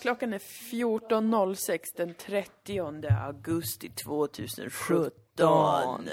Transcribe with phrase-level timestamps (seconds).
[0.00, 2.80] Klockan är 14.06 den 30
[3.26, 6.08] augusti 2017.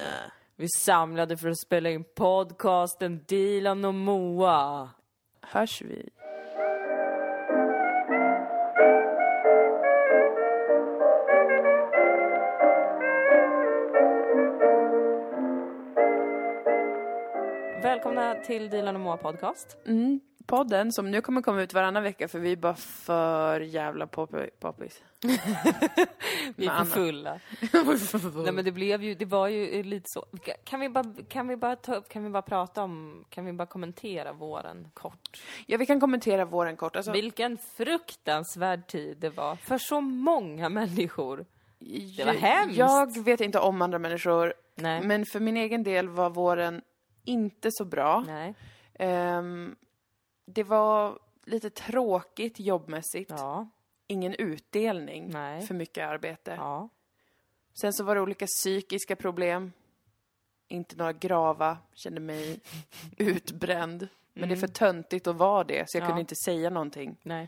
[0.55, 4.89] Vi samlade för att spela in podcasten Dilan och Moa.
[5.41, 6.09] Hörs vi?
[17.83, 19.77] Välkomna till Dilan och Moa podcast.
[19.85, 24.07] Mm, podden som nu kommer komma ut varannan vecka för vi är bara för jävla
[24.07, 25.03] poppis.
[26.55, 27.39] Vi är för fulla.
[28.43, 30.25] Nej men det blev ju, det var ju lite så.
[30.63, 33.53] Kan vi bara, kan vi bara ta upp, kan vi bara prata om, kan vi
[33.53, 35.41] bara kommentera våren kort?
[35.65, 36.95] Ja, vi kan kommentera våren kort.
[36.95, 41.45] Alltså, Vilken fruktansvärd tid det var för så många människor.
[42.17, 42.77] det var hemskt.
[42.77, 45.01] Jag vet inte om andra människor, Nej.
[45.01, 46.81] men för min egen del var våren
[47.25, 48.23] inte så bra.
[48.27, 48.53] Nej.
[48.99, 49.75] Ehm,
[50.45, 53.29] det var lite tråkigt jobbmässigt.
[53.37, 53.67] Ja.
[54.07, 55.61] Ingen utdelning Nej.
[55.67, 56.53] för mycket arbete.
[56.57, 56.89] Ja.
[57.81, 59.71] Sen så var det olika psykiska problem.
[60.67, 62.59] Inte några grava, kände mig
[63.17, 64.07] utbränd.
[64.33, 66.05] Men det är för töntigt att vara det, så jag Mm.
[66.05, 66.09] Ja.
[66.09, 67.17] kunde inte säga någonting.
[67.23, 67.47] Nej.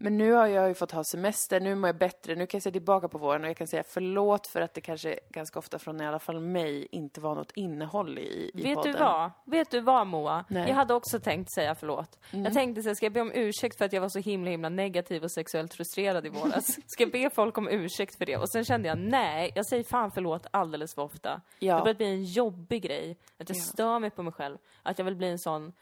[0.00, 2.62] Men nu har jag ju fått ha semester, nu mår jag bättre, nu kan jag
[2.62, 5.78] se tillbaka på våren och jag kan säga förlåt för att det kanske ganska ofta
[5.78, 8.92] från i alla fall mig inte var något innehåll i, i Vet podden.
[8.92, 9.30] du vad?
[9.44, 10.44] Vet du vad Moa?
[10.48, 10.58] Nej.
[10.62, 10.68] Mm.
[10.68, 12.18] Jag hade också tänkt säga förlåt.
[12.30, 14.68] Jag tänkte här, ska jag be om ursäkt för att jag var så himla himla
[14.68, 16.66] negativ och sexuellt frustrerad i våras?
[16.86, 18.36] Ska jag be folk om ursäkt för det?
[18.36, 21.40] Och sen kände jag, nej, jag säger fan förlåt alldeles för ofta.
[21.58, 21.76] Ja.
[21.76, 23.16] Det börjar bli en jobbig grej.
[23.38, 23.62] Att jag Ja.
[23.62, 24.58] stör mig på mig själv.
[24.82, 25.72] Att jag vill bli en sån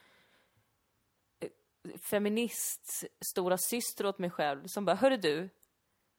[2.02, 5.48] feminist, stora syster åt mig själv som bara, hörru du,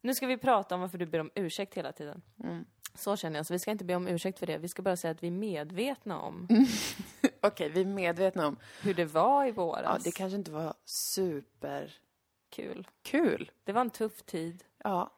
[0.01, 2.21] nu ska vi prata om varför du ber om ursäkt hela tiden.
[2.43, 2.65] Mm.
[2.95, 4.57] Så känner jag, så vi ska inte be om ursäkt för det.
[4.57, 6.47] Vi ska bara säga att vi är medvetna om
[7.41, 8.57] Okej, vi är medvetna om.
[8.81, 9.81] hur det var i våras.
[9.83, 12.87] Ja, det kanske inte var superkul.
[13.03, 13.51] Kul.
[13.63, 14.63] Det var en tuff tid.
[14.83, 15.11] Ja.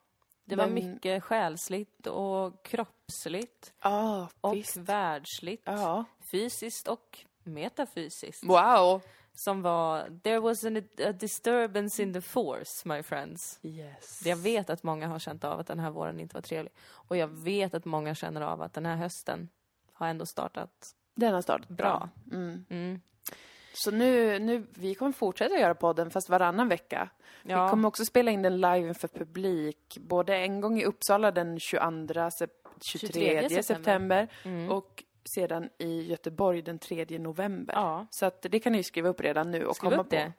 [0.45, 4.77] Det var Men- mycket själsligt och kroppsligt Ja, och visst.
[4.77, 5.63] världsligt.
[5.65, 6.05] Ja.
[6.31, 8.43] Fysiskt och metafysiskt.
[8.43, 9.01] Wow!
[9.45, 13.59] Som var, there was an, a disturbance in the force, my friends.
[13.63, 14.21] Yes.
[14.25, 16.73] Jag vet att många har känt av att den här våren inte var trevlig.
[16.89, 19.49] Och jag vet att många känner av att den här hösten
[19.93, 22.09] har ändå startat Den har startat bra.
[22.25, 22.37] bra.
[22.37, 22.65] Mm.
[22.69, 23.01] Mm.
[23.73, 27.09] Så nu, nu, vi kommer fortsätta göra podden fast varannan vecka.
[27.43, 27.65] Ja.
[27.65, 31.59] Vi kommer också spela in den live inför publik, både en gång i Uppsala den
[31.59, 32.49] 22, sep-
[32.81, 34.69] 23, 23 september, Mm.
[34.71, 37.73] och sedan i Göteborg den 3 november.
[37.75, 38.07] Ja.
[38.09, 40.15] Så att det kan ni skriva upp redan nu och Skriv komma upp på.
[40.15, 40.33] det.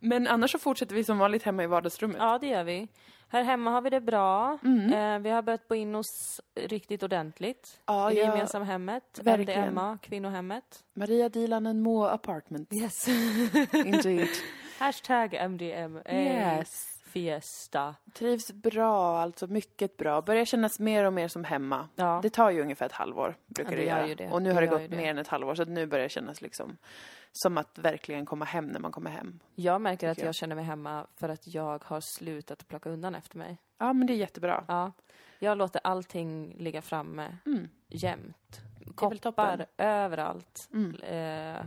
[0.00, 2.16] Men annars så fortsätter vi som vanligt hemma i vardagsrummet.
[2.20, 2.88] Ja, det gör vi.
[3.28, 4.58] Här hemma har vi det bra.
[4.64, 4.92] Mm.
[4.92, 7.80] Eh, vi har börjat bo in oss riktigt ordentligt.
[7.86, 9.20] Ja, I det jag- gemensamma hemmet.
[9.22, 9.64] verkligen.
[9.64, 10.84] MDMA, kvinnohemmet.
[10.94, 12.72] Maria Dilan and Moa Apartment.
[12.72, 13.08] Yes.
[13.74, 14.28] Indeed.
[14.78, 16.00] Hashtag MDMA.
[16.10, 16.99] Yes.
[17.12, 17.94] Fiesta.
[18.14, 20.22] Trivs bra, alltså mycket bra.
[20.22, 21.88] Börjar kännas mer och mer som hemma.
[21.94, 22.20] Ja.
[22.22, 24.08] Det tar ju ungefär ett halvår, brukar Ja, det, det gör göra.
[24.08, 24.30] ju det.
[24.30, 26.08] Och nu Det har det gått mer än ett halvår, så att nu börjar det
[26.08, 26.76] kännas liksom
[27.32, 29.40] som att verkligen komma hem när man kommer hem.
[29.54, 30.26] Jag märker att jag.
[30.28, 33.58] jag känner mig hemma för att jag har slutat plocka undan efter mig.
[33.78, 34.64] Ja, men det är jättebra.
[34.68, 34.92] Ja.
[35.38, 37.68] Jag låter allting ligga framme Mm.
[37.88, 38.60] jämt.
[38.94, 40.68] Koppar överallt.
[40.72, 40.94] Mm.
[40.94, 41.62] Eh,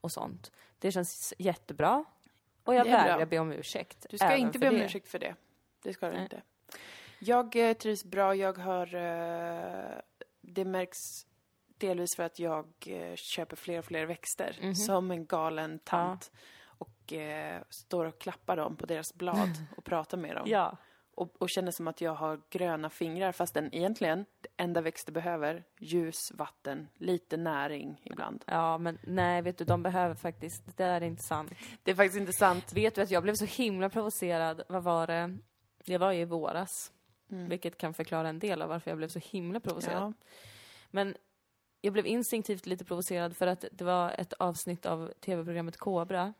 [0.00, 0.52] och sånt.
[0.78, 2.04] Det känns jättebra.
[2.68, 4.06] Och jag vägrar be om ursäkt.
[4.10, 4.84] Du ska inte be om det.
[4.84, 5.34] ursäkt för det.
[5.82, 6.22] Det ska du Nej.
[6.22, 6.42] inte.
[7.18, 8.34] Jag eh, trivs bra.
[8.34, 8.94] Jag har...
[8.94, 9.98] Eh,
[10.40, 10.98] det märks
[11.78, 14.58] delvis för att jag eh, köper fler och fler växter.
[14.62, 14.74] Mhm.
[14.74, 16.32] Som en galen tant.
[16.62, 20.44] Och eh, står och klappar dem på deras blad och pratar med dem.
[20.46, 20.76] Ja.
[21.18, 25.64] Och, och känner som att jag har gröna fingrar fastän egentligen det enda växter behöver
[25.78, 28.44] ljus, vatten, lite näring ibland.
[28.46, 31.52] Ja, men nej, vet du, de behöver faktiskt, det där är inte sant.
[31.82, 32.72] Det är faktiskt inte sant.
[32.72, 35.38] Vet du att jag blev så himla provocerad, vad var det?
[35.84, 36.92] Det var ju i våras.
[37.30, 37.48] Mm.
[37.48, 40.02] Vilket kan förklara en del av varför jag blev så himla provocerad.
[40.02, 40.12] Ja.
[40.90, 41.14] Men
[41.80, 46.34] jag blev instinktivt lite provocerad för att det var ett avsnitt av tv-programmet Kobra.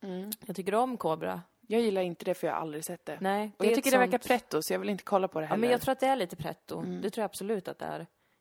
[0.00, 0.30] Mm.
[0.46, 1.42] Jag tycker om Kobra.
[1.68, 3.18] Jag gillar inte det för jag har aldrig sett det.
[3.20, 5.48] Nej, Och jag tycker det verkar pretto så jag vill inte kolla på det Ja,
[5.48, 5.60] heller.
[5.60, 6.78] men jag tror att det är lite pretto.
[6.78, 7.00] Mm.
[7.02, 8.00] Det tror jag absolut att det är.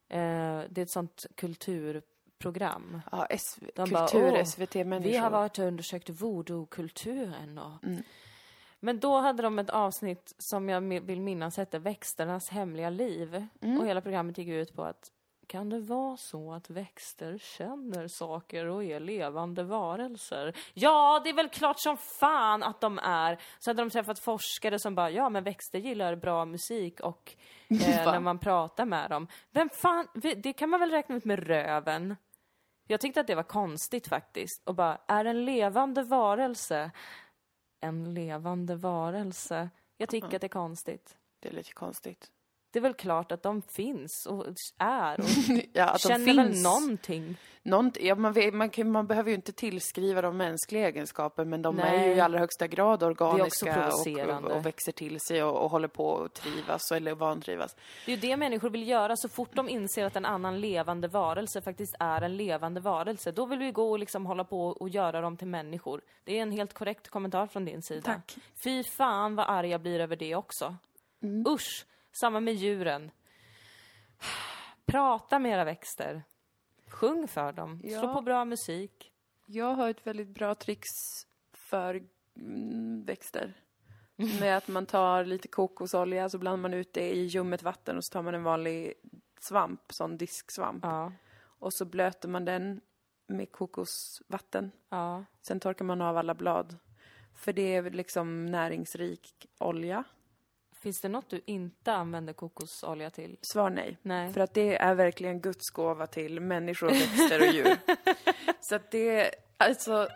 [0.09, 3.01] Eh, det är ett sånt kulturprogram.
[3.11, 5.11] Ja, SV- De bara, kultur, "Åh, SVT-människor.
[5.11, 7.83] Vi har varit och undersökt voodoo-kulturen och...
[7.83, 8.03] Mm.
[8.79, 13.47] Men då hade de ett avsnitt som jag vill minnas hette Växternas hemliga liv.
[13.61, 13.79] Mm.
[13.79, 15.11] Och hela programmet gick ut på att
[15.47, 20.57] kan det vara så att växter känner saker och är levande varelser?
[20.73, 23.41] Ja, det är väl klart som fan att de är.
[23.59, 27.35] Så hade de träffat forskare som bara, ja men växter gillar bra musik och
[27.67, 29.27] eh, när man pratar med dem.
[29.51, 30.07] Vem fan,
[30.37, 32.15] det kan man väl räkna ut med röven?
[32.87, 34.67] Jag tyckte att det var konstigt faktiskt.
[34.67, 36.91] Och bara, är en levande varelse
[37.83, 39.69] en levande varelse?
[39.97, 41.17] Jag tycker att det är konstigt.
[41.39, 42.31] Det är lite konstigt.
[42.73, 44.45] Det är väl klart att de finns och
[44.77, 45.25] är och
[45.73, 46.63] Ja, att de känner väl finns.
[46.63, 47.37] någonting.
[47.63, 51.61] Nånt, ja, man, vet, man, kan, man behöver ju inte tillskriva dem mänskliga egenskaper, men
[51.61, 52.09] de är Nej.
[52.09, 54.53] ju i allra högsta grad organiska och, provocerande.
[54.53, 57.75] och växer till sig och, och håller på att trivas eller vantrivas.
[58.05, 61.07] Det är ju det människor vill göra så fort de inser att en annan levande
[61.07, 63.31] varelse faktiskt är en levande varelse.
[63.31, 66.01] Då vill vi gå och liksom hålla på och göra dem till människor.
[66.23, 68.01] Det är en helt korrekt kommentar från din sida.
[68.01, 68.35] Tack.
[68.63, 70.75] Fy fan vad arg jag blir över det också.
[71.23, 71.47] Mm.
[71.47, 71.85] Usch!
[72.13, 73.11] Samma med djuren.
[74.85, 76.23] Prata med era växter.
[76.87, 77.79] Sjung för dem.
[77.79, 78.13] Slå Ja.
[78.13, 79.11] på bra musik.
[79.45, 80.89] Jag har ett väldigt bra trix
[81.53, 82.03] för
[82.35, 83.53] mm, växter.
[84.39, 88.03] Med att man tar lite kokosolja, så blandar man ut det i ljummet vatten och
[88.05, 88.93] så tar man en vanlig
[89.39, 90.83] svamp, sån disksvamp.
[90.83, 91.11] Ja.
[91.41, 92.81] Och så blöter man den
[93.27, 94.71] med kokosvatten.
[94.89, 95.25] Ja.
[95.41, 96.77] Sen torkar man av alla blad.
[97.35, 100.03] För det är liksom näringsrik olja.
[100.83, 103.37] Finns det något du inte använder kokosolja till?
[103.41, 103.97] Svar nej.
[104.01, 104.33] Nej.
[104.33, 107.77] För att det är verkligen Guds gåva till människor, växter och djur.
[108.59, 110.07] Så att det, alltså,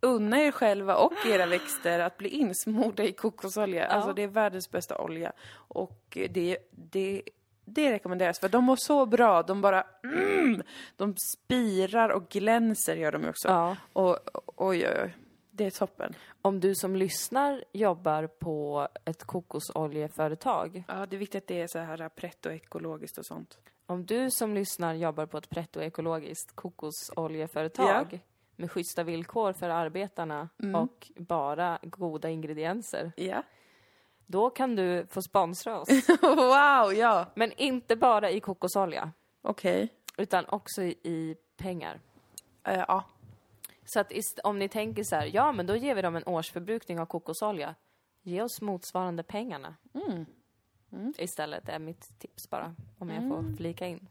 [0.00, 3.86] unna er själva och era växter att bli insmorda i kokosolja.
[3.86, 5.32] Alltså det är världens bästa olja.
[5.52, 7.22] Och det, det,
[7.64, 9.42] det rekommenderas, för de mår så bra.
[9.42, 10.62] De bara, mm,
[10.96, 13.48] de spirar och glänser gör de också.
[13.48, 13.76] Ja.
[13.92, 14.18] Och
[14.56, 15.14] oj, oj, oj.
[15.58, 16.14] Det är toppen.
[16.42, 20.84] Om du som lyssnar jobbar på ett kokosoljeföretag.
[20.88, 23.58] Ja, det är viktigt att det är så här pretto ekologiskt och sånt.
[23.86, 28.20] Om du som lyssnar jobbar på ett pretto-ekologiskt kokosoljeföretag
[28.56, 33.12] med schyssta villkor för arbetarna och bara goda ingredienser.
[33.16, 33.42] Ja.
[34.26, 35.88] Då kan du få sponsra oss.
[36.22, 37.26] wow, ja.
[37.34, 39.12] Men inte bara i kokosolja,
[39.42, 39.88] Okej.
[40.16, 42.00] utan också i, pengar.
[42.64, 43.04] Eh, ja.
[43.90, 44.12] Så att
[44.44, 47.74] om ni tänker så här, ja men då ger vi dem en årsförbrukning av kokosolja.
[48.22, 49.74] Ge oss motsvarande pengarna.
[51.18, 54.08] Istället är mitt tips bara, om jag får flika in.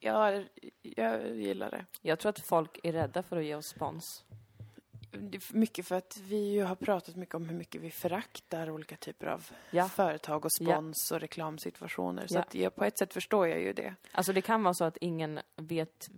[0.00, 0.42] Ja,
[0.82, 1.86] jag gillar det.
[2.02, 4.24] Jag tror att folk är rädda för att ge oss spons.
[5.52, 9.26] Mycket för att vi ju har pratat mycket om hur mycket vi föraktar olika typer
[9.26, 9.88] av Ja.
[9.88, 12.26] företag och spons och reklamsituationer.
[12.26, 12.40] Så Ja.
[12.40, 13.94] att jag, på ett sätt förstår jag ju det.
[14.12, 16.10] Alltså det kan vara så att ingen vet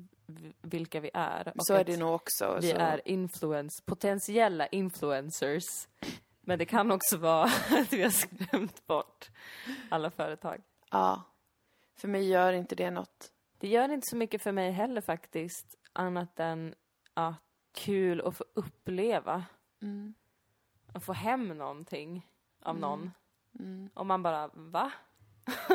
[0.62, 1.52] vilka vi är.
[1.56, 2.58] och så är det nog också.
[2.60, 2.76] Vi så.
[2.76, 5.64] är influence, potentiella influencers.
[6.40, 9.30] Men det kan också vara att vi har skrämt bort
[9.88, 10.62] alla företag.
[10.90, 11.22] Ja.
[11.96, 13.32] För mig gör inte det något.
[13.58, 16.74] Det gör inte så mycket för mig heller faktiskt, annat än
[17.14, 17.34] att
[17.72, 19.44] kul att få uppleva.
[19.82, 20.14] Mm.
[20.92, 22.26] Att få hem någonting
[22.62, 23.10] av någon.
[23.58, 23.90] Mm.
[23.94, 24.92] Och man bara, va?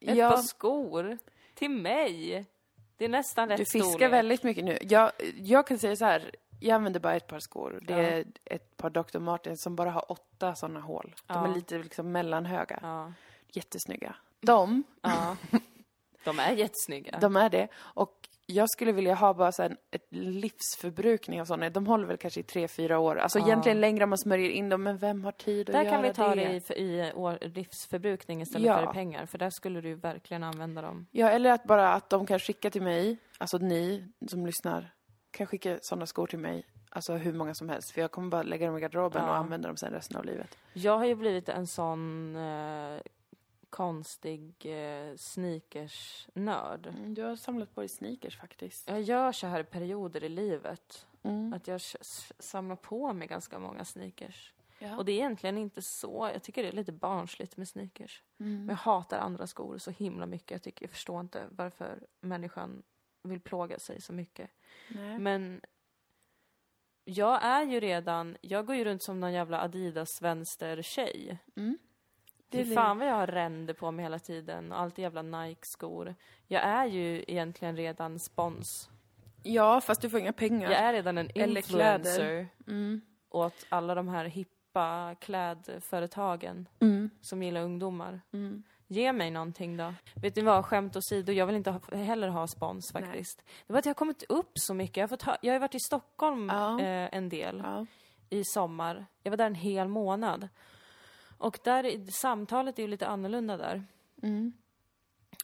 [0.00, 0.30] Ett Ja.
[0.30, 1.18] par skor?
[1.54, 2.46] Till mig?
[2.96, 4.12] Det är nästan rätt Du fiskar storlek.
[4.12, 4.78] väldigt mycket nu.
[4.80, 6.30] Jag, jag kan säga så här.
[6.60, 7.78] Jag använder bara ett par skor.
[7.82, 7.98] Det Ja.
[7.98, 9.18] är ett par Dr.
[9.18, 11.14] Martens som bara har åtta sådana hål.
[11.26, 11.48] De Ja.
[11.50, 12.78] är lite liksom mellanhöga.
[12.82, 13.12] Ja,
[13.52, 14.14] Jättesnygga.
[14.40, 15.36] De, ja.
[16.24, 17.18] De är jättesnygga.
[17.20, 17.68] de är det.
[17.76, 18.12] Och
[18.46, 21.70] jag skulle vilja ha bara så här ett livsförbrukning av sådana.
[21.70, 23.16] De håller väl kanske i tre, fyra år.
[23.16, 23.46] Alltså Ja.
[23.46, 26.02] egentligen längre om man smörjer in dem, men vem har tid att Där göra kan
[26.02, 26.60] vi ta det?
[26.68, 28.78] det i, i år, livsförbrukning istället Ja.
[28.86, 31.06] för pengar, för där skulle du verkligen använda dem.
[31.10, 34.92] Ja, eller att bara att de kan skicka till mig, alltså ni som lyssnar,
[35.30, 36.66] kan skicka sådana skor till mig.
[36.94, 39.30] Alltså hur många som helst, för jag kommer bara lägga dem i garderoben Ja.
[39.30, 40.58] och använda dem sen resten av livet.
[40.72, 43.00] Jag har ju blivit en sån eh,
[43.72, 46.86] konstig eh, sneakers-nörd.
[46.86, 48.88] Mm, Du har samlat på dig sneakers faktiskt.
[48.88, 51.52] Jag gör så här i perioder i livet, Mm.
[51.52, 51.80] att jag
[52.38, 54.54] samlar på mig ganska många sneakers.
[54.78, 54.96] Ja.
[54.96, 58.22] Och det är egentligen inte så, jag tycker det är lite barnsligt med sneakers.
[58.40, 58.56] Mm.
[58.58, 60.50] Men jag hatar andra skor så himla mycket.
[60.50, 62.82] Jag, tycker, jag förstår inte varför människan
[63.22, 64.50] vill plåga sig så mycket.
[64.88, 65.18] Nej.
[65.18, 65.60] Men
[67.04, 71.38] jag är ju redan, jag går ju runt som någon jävla Adidas vänster-tjej.
[71.56, 71.78] Mm.
[72.52, 76.14] Det Fy fan vad jag har ränder på mig hela tiden och alltid jävla Nike-skor.
[76.48, 78.88] Jag är ju egentligen redan spons.
[79.42, 80.70] Ja, fast du får inga pengar.
[80.70, 82.48] Jag är redan en influencer.
[82.66, 83.00] Mm.
[83.30, 87.10] åt alla de här hippa klädföretagen Mm.
[87.20, 88.20] som gillar ungdomar.
[88.32, 88.62] Mm.
[88.86, 89.94] Ge mig någonting då.
[90.14, 93.02] Vet ni vad, skämt åsido, jag vill inte ha, heller ha spons Nej.
[93.02, 93.42] faktiskt.
[93.66, 94.96] Det var att jag har kommit upp så mycket.
[94.96, 96.80] Jag har, fått ha, jag har varit i Stockholm Ja.
[96.80, 97.86] eh, en del Ja.
[98.30, 99.06] i sommar.
[99.22, 100.48] Jag var där en hel månad.
[101.42, 103.84] Och där, är- samtalet är ju lite annorlunda där.
[104.22, 104.52] Mm.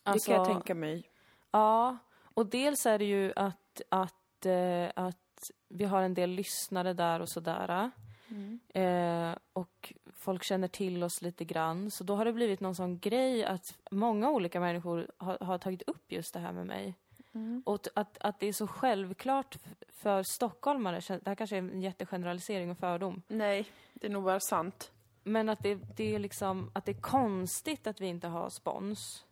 [0.02, 1.10] Alltså, det kan jag tänka mig.
[1.50, 1.96] Ja,
[2.34, 7.20] och dels är det ju att, att, eh, att vi har en del lyssnare där
[7.20, 7.90] och sådär.
[8.28, 8.60] Mm.
[8.68, 11.90] Eh, och folk känner till oss lite grann.
[11.90, 15.82] Så då har det blivit någon sån grej att många olika människor har, har tagit
[15.82, 16.94] upp just det här med mig.
[17.32, 17.62] Mm.
[17.66, 19.56] Och att, att det är så självklart
[19.88, 24.40] för stockholmare, det här kanske är en jättegeneralisering och fördom, Nej, det är nog bara
[24.40, 24.92] sant.
[25.28, 29.26] Men att det, det är liksom, att det är konstigt att vi inte har spons.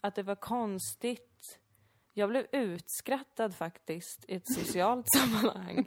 [0.00, 1.58] Att det var konstigt.
[2.12, 5.86] Jag blev utskrattad faktiskt i ett socialt sammanhang.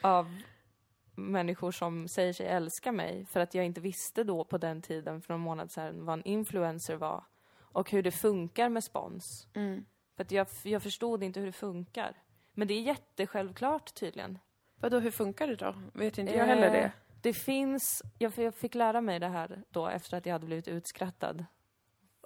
[0.00, 0.42] av
[1.14, 5.22] människor som säger sig älska mig för att jag inte visste då på den tiden
[5.22, 7.24] för en månad sedan vad en influencer var
[7.72, 9.48] och hur det funkar med spons.
[10.16, 12.22] För att jag, jag förstod inte hur det funkar.
[12.52, 14.38] Men det är jättesjälvklart tydligen.
[14.80, 15.74] Vadå, hur funkar det då?
[15.92, 16.92] Vet inte jag heller Eh, det.
[17.22, 21.44] Det finns, jag, fick lära mig det här då efter att jag hade blivit utskrattad.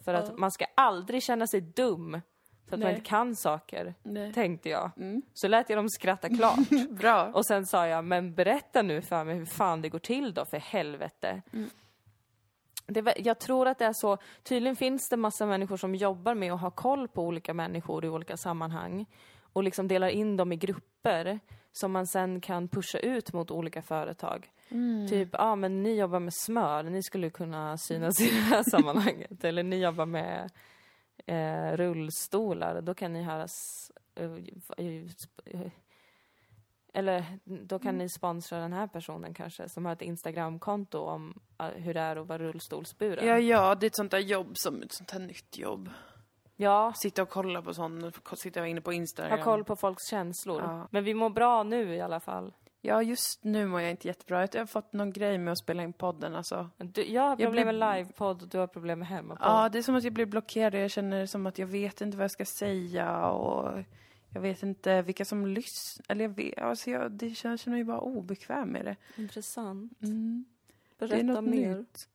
[0.05, 2.21] För att man ska aldrig känna sig dum
[2.69, 2.95] för att man Nej.
[2.97, 4.33] inte kan saker, Nej.
[4.33, 4.91] tänkte jag.
[4.97, 5.23] Mm.
[5.35, 6.59] Så lät jag dem skratta klart.
[6.91, 7.27] Bra.
[7.35, 10.45] Och sen sa jag, men berätta nu för mig hur fan det går till då,
[10.45, 11.43] för helvete.
[12.87, 16.35] Det, var- jag tror att det är så, tydligen finns det massa människor som jobbar
[16.35, 19.07] med att ha koll på olika människor i olika sammanhang
[19.53, 21.41] och liksom delar in dem i grupper
[21.73, 24.51] som man sen kan pusha ut mot olika företag.
[25.09, 28.63] Typ, ja ah, men ni jobbar med smör, ni skulle kunna synas i det här
[28.71, 29.45] sammanhanget.
[29.45, 30.51] Eller ni jobbar med
[31.27, 33.53] eh, rullstolar, då kan ni höras...
[34.17, 35.71] eh,
[36.93, 41.67] eller då kan ni sponsra den här personen kanske, som har ett Instagramkonto om eh,
[41.67, 43.27] hur det är att vara rullstolsburen.
[43.27, 45.91] Ja, ja, det är ett sånt där jobb som ett sånt här nytt jobb.
[46.57, 49.39] ja Sitta och kolla på sånt, sitta inne på Instagram.
[49.39, 50.63] ha koll på folks känslor.
[50.63, 50.89] Ja.
[50.91, 52.53] Men vi mår bra nu i alla fall.
[52.81, 54.41] Ja, just nu mår jag inte jättebra.
[54.53, 56.71] Jag har fått någon grej med att spela in podden alltså.
[56.79, 59.47] Du, jag har problem blir- med livepodd och du har problem med hemmapodd.
[59.47, 62.01] Ja, det är som att jag blir blockerad och jag känner som att jag vet
[62.01, 63.79] inte vad jag ska säga och
[64.29, 66.05] jag vet inte vilka som lyssnar.
[66.09, 68.97] Eller jag vet, alltså jag, det känns, jag känner mig bara obekväm med det.
[69.17, 70.03] Intressant.
[70.03, 70.45] Mm.
[70.99, 71.77] Berätta det är något mer.
[71.77, 72.09] nytt.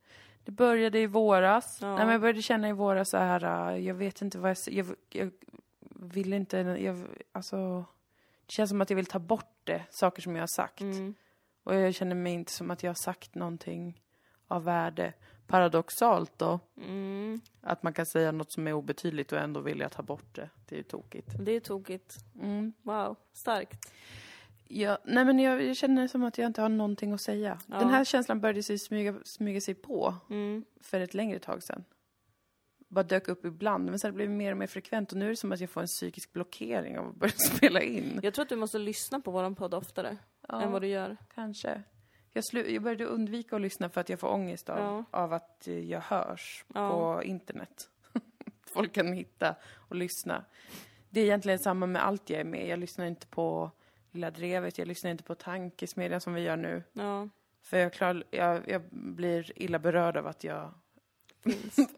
[0.44, 1.78] Det började i våras.
[1.82, 1.88] Ja.
[1.96, 4.58] Nej, men jag började känna i våras så här, äh, jag vet inte vad jag,
[4.68, 5.32] jag, jag
[6.00, 7.86] vill inte, jag, alltså,
[8.46, 10.82] det känns som att jag vill ta bort det, saker som jag har sagt.
[10.82, 11.16] Mm.
[11.64, 14.02] Och jag känner mig inte som att jag har sagt någonting
[14.48, 15.14] av värde.
[15.48, 17.42] Paradoxalt då, Mm.
[17.62, 20.50] att man kan säga något som är obetydligt och ändå vilja ta bort det.
[20.66, 21.28] Det är ju tokigt.
[21.40, 22.18] Det är tokigt.
[22.42, 22.74] Mm.
[22.82, 23.92] Wow, starkt.
[24.68, 27.60] Ja, nej men jag, jag känner som att jag inte har någonting att säga.
[27.68, 27.80] Ja.
[27.80, 30.66] Den här känslan började sig smyga, smyga sig på Mm.
[30.82, 31.84] för ett längre tag sedan.
[32.92, 35.30] Bara dök upp ibland, men sen blev det mer och mer frekvent och nu är
[35.30, 38.20] det som att jag får en psykisk blockering av att börja spela in.
[38.24, 40.18] Jag tror att du måste lyssna på våran podd oftare
[40.50, 41.18] än vad du gör.
[41.36, 41.84] kanske.
[42.34, 45.06] Jag, slu- jag började undvika att lyssna för att jag får ångest av, Ja.
[45.22, 46.90] av att eh, jag hörs Ja.
[46.90, 47.90] på internet.
[48.74, 49.56] Folk kan hitta
[49.90, 50.46] och lyssna.
[51.10, 52.68] Det är egentligen samma med allt jag är med.
[52.68, 53.72] Jag lyssnar inte på
[54.12, 56.84] Lilla Drevet, jag lyssnar inte på Tankesmedjan som vi gör nu.
[56.94, 57.30] Ja.
[57.64, 60.74] För jag, klar, jag, jag blir illa berörd av att jag,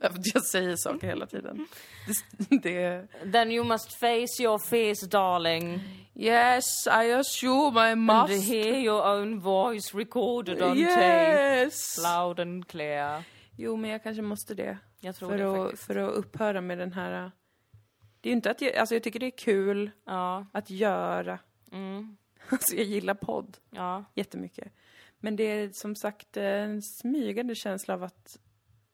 [0.01, 1.67] att jag säger saker hela tiden.
[2.49, 5.79] Det, det, Then you must face your fears darling.
[6.15, 8.49] yes, I assume I And must.
[8.49, 10.79] hear your own voice recorded on tape.
[10.79, 11.97] Yes!
[12.03, 13.23] Loud and clear.
[13.57, 14.77] Jo, men jag kanske måste det.
[14.99, 15.83] Jag tror För det att, faktiskt.
[15.83, 17.31] för att upphöra med den här...
[18.21, 20.45] Det är ju inte att jag, alltså jag tycker det är kul Ja.
[20.51, 21.39] att göra.
[21.71, 22.17] Mm.
[22.49, 24.03] Alltså jag gillar podd Ja.
[24.15, 24.73] jättemycket.
[25.19, 28.39] Men det är som sagt en smygande känsla av att,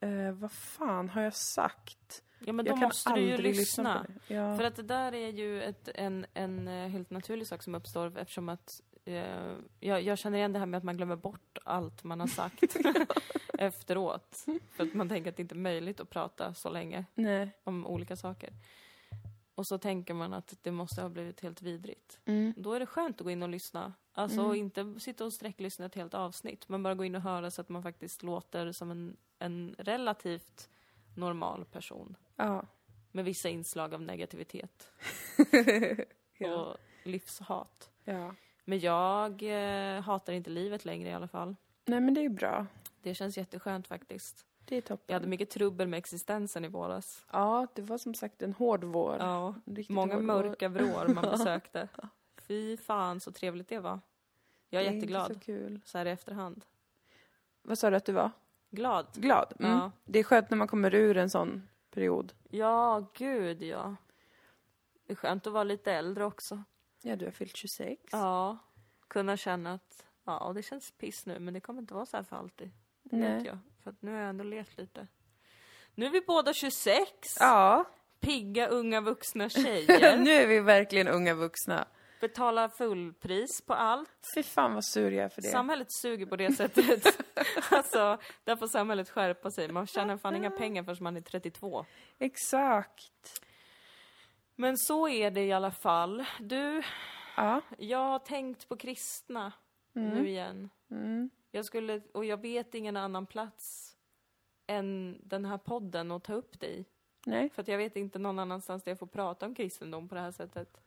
[0.00, 2.22] eh, vad fan har jag sagt?
[2.38, 4.06] Ja men då jag kan måste du ju lyssna.
[4.28, 4.34] det.
[4.34, 4.56] Ja.
[4.56, 8.18] För att det där är ju ett, en, en eh, helt naturlig sak som uppstår
[8.18, 12.04] eftersom att eh, jag, jag känner igen det här med att man glömmer bort allt
[12.04, 12.76] man har sagt
[13.58, 14.46] efteråt.
[14.70, 17.50] För att man tänker att det inte är möjligt att prata så länge Nej.
[17.64, 18.50] om olika saker.
[19.54, 22.18] Och så tänker man att det måste ha blivit helt vidrigt.
[22.24, 22.54] Mm.
[22.56, 23.92] Då är det skönt att gå in och lyssna.
[24.12, 24.54] Alltså Mm.
[24.56, 27.68] inte sitta och sträcklyssna ett helt avsnitt, men bara gå in och höra så att
[27.68, 30.68] man faktiskt låter som en, en relativt
[31.16, 32.16] normal person.
[32.36, 32.64] Ja.
[33.12, 34.92] Med vissa inslag av negativitet
[36.38, 36.54] ja.
[36.54, 37.90] och livshat.
[38.04, 38.34] ja.
[38.64, 41.56] Men jag eh, hatar inte livet längre i alla fall.
[41.84, 42.66] Nej men det är bra.
[43.02, 44.46] Det känns jätteskönt faktiskt.
[44.64, 45.04] Det är toppen.
[45.06, 47.26] Jag hade mycket trubbel med existensen i våras.
[47.32, 49.16] Ja, det var som sagt en hård vår.
[49.18, 51.88] Ja, riktigt många hård mörka vrår man besökte.
[52.42, 54.00] Fy fan så trevligt det var.
[54.68, 55.80] Jag är Det inte jätteglad, så kul.
[55.84, 56.64] så här i efterhand.
[57.62, 58.30] Vad sa du att du var?
[58.70, 59.06] Glad.
[59.14, 59.52] Glad?
[59.60, 59.72] Mm.
[59.72, 59.92] Ja.
[60.04, 62.32] Det är skönt när man kommer ur en sån period.
[62.50, 63.96] Ja, gud ja.
[65.06, 66.62] Det är skönt att vara lite äldre också.
[67.02, 68.00] Ja, du har fyllt 26.
[68.12, 68.58] Ja,
[69.08, 72.24] kunna känna att ja, det känns piss nu, men det kommer inte vara så här
[72.24, 72.70] för alltid.
[73.02, 73.34] Det Nej.
[73.36, 73.58] vet jag.
[73.82, 75.06] För att nu har jag ändå levt lite.
[75.94, 77.36] Nu är vi båda 26!
[77.40, 77.84] Ja.
[78.20, 80.16] Pigga, unga, vuxna tjejer.
[80.18, 81.88] nu är vi verkligen unga vuxna.
[82.20, 84.10] Betalar fullpris på allt.
[84.34, 85.48] Fy fan vad sur jag är för det.
[85.48, 87.06] Samhället suger på det sättet.
[87.70, 89.72] alltså, där får samhället skärpa sig.
[89.72, 91.84] Man tjänar fan inga pengar förrän man är 32.
[92.18, 93.42] Exakt.
[94.56, 96.24] Men så är det i alla fall.
[96.40, 96.82] Du,
[97.36, 97.60] Ja.
[97.78, 99.52] jag har tänkt på kristna
[99.92, 100.70] nu igen.
[100.90, 101.30] Mm.
[101.50, 103.96] Jag skulle, och jag vet ingen annan plats
[104.66, 106.84] än den här podden att ta upp dig.
[107.26, 110.14] Nej, För att jag vet inte någon annanstans där jag får prata om kristendom på
[110.14, 110.80] det här sättet.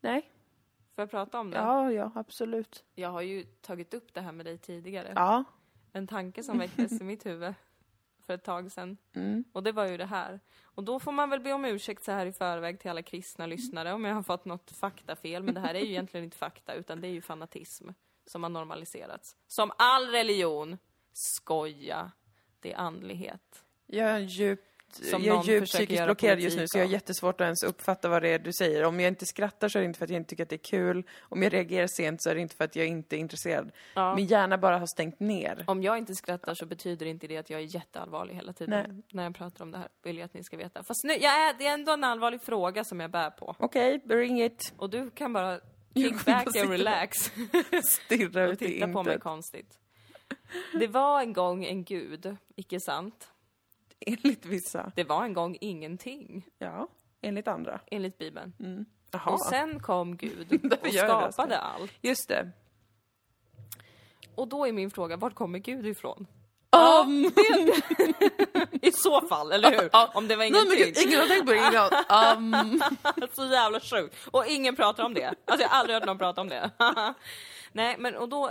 [0.00, 0.30] nej.
[0.98, 1.56] Får jag prata om det?
[1.56, 2.84] Ja, ja, absolut.
[2.94, 5.12] Jag har ju tagit upp det här med dig tidigare.
[5.16, 5.44] Ja.
[5.92, 7.54] En tanke som väcktes i mitt huvud
[8.26, 8.96] för ett tag sedan.
[9.12, 9.44] Mm.
[9.52, 10.40] Och det var ju det här.
[10.62, 13.46] Och då får man väl be om ursäkt så här i förväg till alla kristna
[13.46, 15.42] lyssnare om jag har fått något faktafel.
[15.42, 17.88] Men det här är ju egentligen inte fakta utan det är ju fanatism
[18.26, 19.36] som har normaliserats.
[19.46, 20.78] Som all religion.
[21.12, 22.12] Skoja.
[22.60, 23.64] Det är andlighet.
[23.86, 27.40] Jag är djupt, Som jag är djupt psykiskt blockerad just nu så jag har jättesvårt
[27.40, 28.84] att ens uppfatta vad det är du säger.
[28.84, 30.56] Om jag inte skrattar så är det inte för att jag inte tycker att det
[30.56, 31.04] är kul.
[31.20, 33.72] Om jag reagerar sent så är det inte för att jag inte är intresserad.
[33.94, 34.14] Ja.
[34.14, 35.64] Min hjärna bara har stängt ner.
[35.66, 39.22] Om jag inte skrattar så betyder inte det att jag är jätteallvarlig hela tiden när
[39.22, 39.88] jag pratar om det här.
[40.02, 40.82] Vill jag att ni ska veta.
[40.82, 43.56] Fast nu, jag är, det är ändå en allvarlig fråga som jag bär på.
[43.58, 44.72] Okej, bring it.
[44.76, 45.60] Och du kan bara
[45.94, 47.16] kick back and relax.
[47.82, 49.22] Stirra och ut i titta på mig intet.
[49.22, 49.78] konstigt.
[50.80, 53.28] Det var en gång en gud, icke sant?
[54.06, 54.92] Enligt vissa.
[54.96, 56.88] Det var en gång ingenting, Ja,
[57.22, 57.80] enligt andra.
[57.86, 58.52] enligt Bibeln.
[59.10, 59.30] Jaha.
[59.32, 60.52] Och sen kom Gud
[60.82, 61.92] och jag det, skapade allt.
[62.02, 62.50] Just det.
[64.34, 66.26] Och då är min fråga, vart kommer Gud ifrån?
[67.04, 67.24] Um,
[68.82, 69.90] I så fall, eller hur?
[70.16, 70.94] Om det var nej, men ingenting.
[70.94, 72.54] gud, ingen har tänkt på det innan.
[72.54, 72.82] Um,
[73.32, 74.16] Så jävla sjukt.
[74.30, 75.34] Och ingen pratar om det.
[75.44, 76.70] Alltså jag har aldrig hört någon prata om det.
[77.72, 78.50] Nej, men och då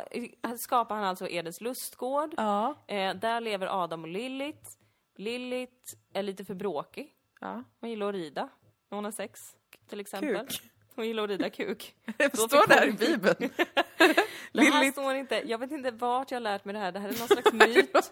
[0.58, 2.34] skapar han alltså Edens lustgård.
[2.38, 2.76] ja.
[2.88, 4.70] Eh, där lever Adam och Lilith.
[5.18, 7.14] Lilith är lite för bråkig.
[7.42, 7.64] ja.
[7.80, 8.50] Hon gillar att rida
[8.90, 9.56] när hon har sex,
[9.90, 10.48] till exempel.
[10.48, 10.62] Kuk.
[10.96, 11.96] Hon gillar att rida kuk.
[12.18, 13.36] Det står där i Bibeln.
[14.54, 14.92] Det här Lilith.
[14.92, 16.92] står inte, jag vet inte vart jag har lärt mig det här.
[16.92, 18.12] Det här är någon slags myt.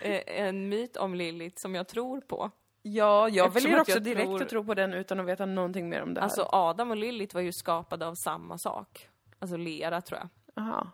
[0.00, 2.50] Eh, en myt om Lilith som jag tror på.
[2.82, 5.46] Ja, jag Eftersom väljer också jag direkt tror- att tro på den utan att veta
[5.46, 6.24] någonting mer om det här.
[6.24, 9.08] Alltså Adam och Lilith var ju skapade av samma sak.
[9.38, 10.28] Alltså lera tror jag.
[10.64, 10.90] Aha.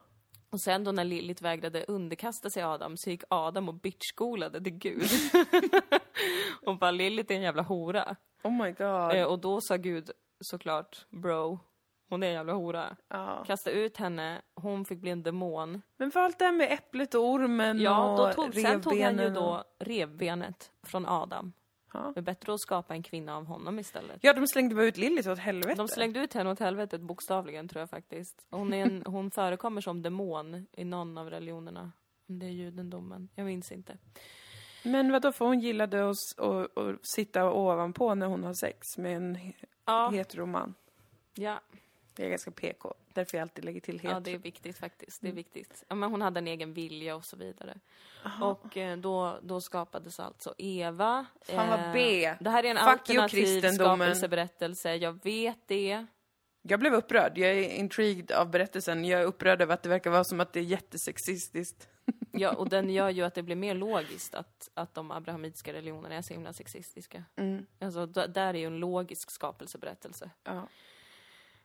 [0.51, 4.73] Och sen då när Lilith vägrade underkasta sig Adam så gick Adam och bitchskolade till
[4.73, 5.11] Gud.
[6.67, 8.17] och bara Lilith är en jävla hora.
[8.43, 9.15] Oh my god.
[9.15, 10.11] Eh, och då sa Gud
[10.41, 11.59] såklart, bro,
[12.09, 12.97] hon är en jävla hora.
[13.09, 13.45] Ja.
[13.47, 15.83] Kasta ut henne, hon fick bli en demon.
[15.97, 19.01] Men för allt det här med äpplet och ormen Ja, och då tog, sen tog
[19.01, 21.53] han ju då revbenet från Adam.
[21.93, 22.13] Ja.
[22.15, 24.19] Det är bättre att skapa en kvinna av honom istället.
[24.21, 25.75] ja, de slängde bara ut Lilith åt helvete.
[25.75, 28.47] De slängde ut henne åt helvetet bokstavligen tror jag faktiskt.
[28.51, 31.93] Hon, är en, hon förekommer som demon i någon av religionerna.
[32.29, 33.29] Om det är judendomen.
[33.35, 33.99] Jag minns inte.
[34.85, 39.17] Men vadå, för hon gillade att, att, att sitta ovanpå när hon har sex med
[39.17, 39.39] en
[39.85, 40.75] Ja, heteroman.
[41.35, 41.61] ja,
[42.21, 42.95] Det är ganska PK.
[43.13, 44.13] Därför jag alltid lägger till hetero.
[44.13, 45.23] ja det är viktigt faktiskt.
[45.23, 45.85] Det är viktigt.
[45.89, 47.79] Ja, men hon hade en egen vilja och så vidare.
[48.41, 51.27] Och eh, då, då skapades alltså Eva.
[51.49, 52.35] Eh, Fan, vad B.
[52.41, 54.95] Det här är en Fuck alternativ skapelseberättelse.
[54.95, 56.07] Jag vet det.
[56.63, 57.39] Jag blev upprörd.
[57.39, 59.05] Jag är intrigued av berättelsen.
[59.05, 61.89] Jag är upprörd över att det verkar vara som att det är jättesexistiskt.
[62.33, 66.15] Ja, och den gör ju att det blir mer logiskt att, att de abrahamitiska religionerna
[66.15, 67.25] är så himla sexistiska.
[67.37, 67.67] Mm.
[67.79, 70.31] Alltså, där är ju en logisk skapelseberättelse.
[70.45, 70.69] Ja.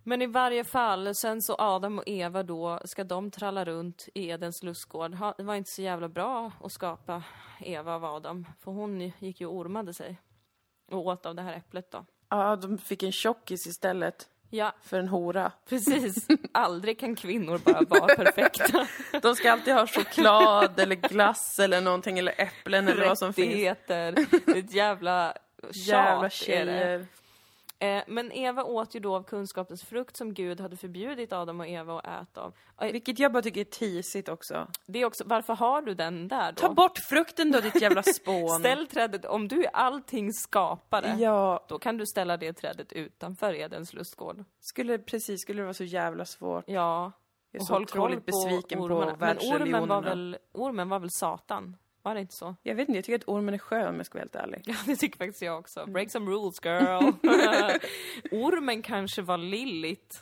[0.08, 4.30] Men i varje fall, sen så Adam och Eva då, ska de tralla runt i
[4.30, 5.14] Edens lustgård.
[5.16, 7.24] Ha, det var inte så jävla bra att skapa
[7.62, 10.18] Eva av Adam, för hon gick ju och ormade sig.
[10.92, 12.06] Och åt av det här äpplet då.
[12.30, 15.52] ja, de fick en tjockis istället Ja, för en hora.
[15.70, 16.28] precis.
[16.52, 18.88] Aldrig kan kvinnor bara vara perfekta.
[19.22, 23.48] De ska alltid ha choklad eller glass eller någonting eller äpplen eller vad som finns.
[23.48, 24.16] Rättigheter.
[24.58, 25.34] Ett jävla
[25.74, 27.06] Jävla tjat är det.
[27.80, 31.68] Eh, men Eva åt ju då av kunskapens frukt som Gud hade förbjudit Adam och
[31.68, 32.54] Eva att äta av.
[32.82, 34.68] Eh, Vilket jag bara tycker är tisigt också.
[34.86, 36.56] Det är också, varför har du den där då?
[36.68, 38.50] Ta bort frukten då ditt jävla spån.
[38.60, 43.54] Ställ trädet, om du är allting skapare, Ja, då kan du ställa det trädet utanför
[43.54, 44.44] Edens lustgård.
[44.60, 46.64] skulle precis, skulle det vara så jävla svårt.
[46.68, 47.12] Ja.
[47.52, 49.18] Jag är och så håll koll otroligt besviken på ormarna.
[49.20, 51.78] Men ormen var, väl, ormen var väl Satan?
[52.06, 52.56] Var det inte så?
[52.64, 54.62] Jag vet inte, jag tycker att ormen är skön om jag ska vara helt ärlig.
[54.66, 55.80] Ja, det tycker faktiskt jag också.
[55.80, 55.94] Mm.
[55.94, 57.04] Break some rules girl.
[58.46, 60.18] ormen kanske var Lilith.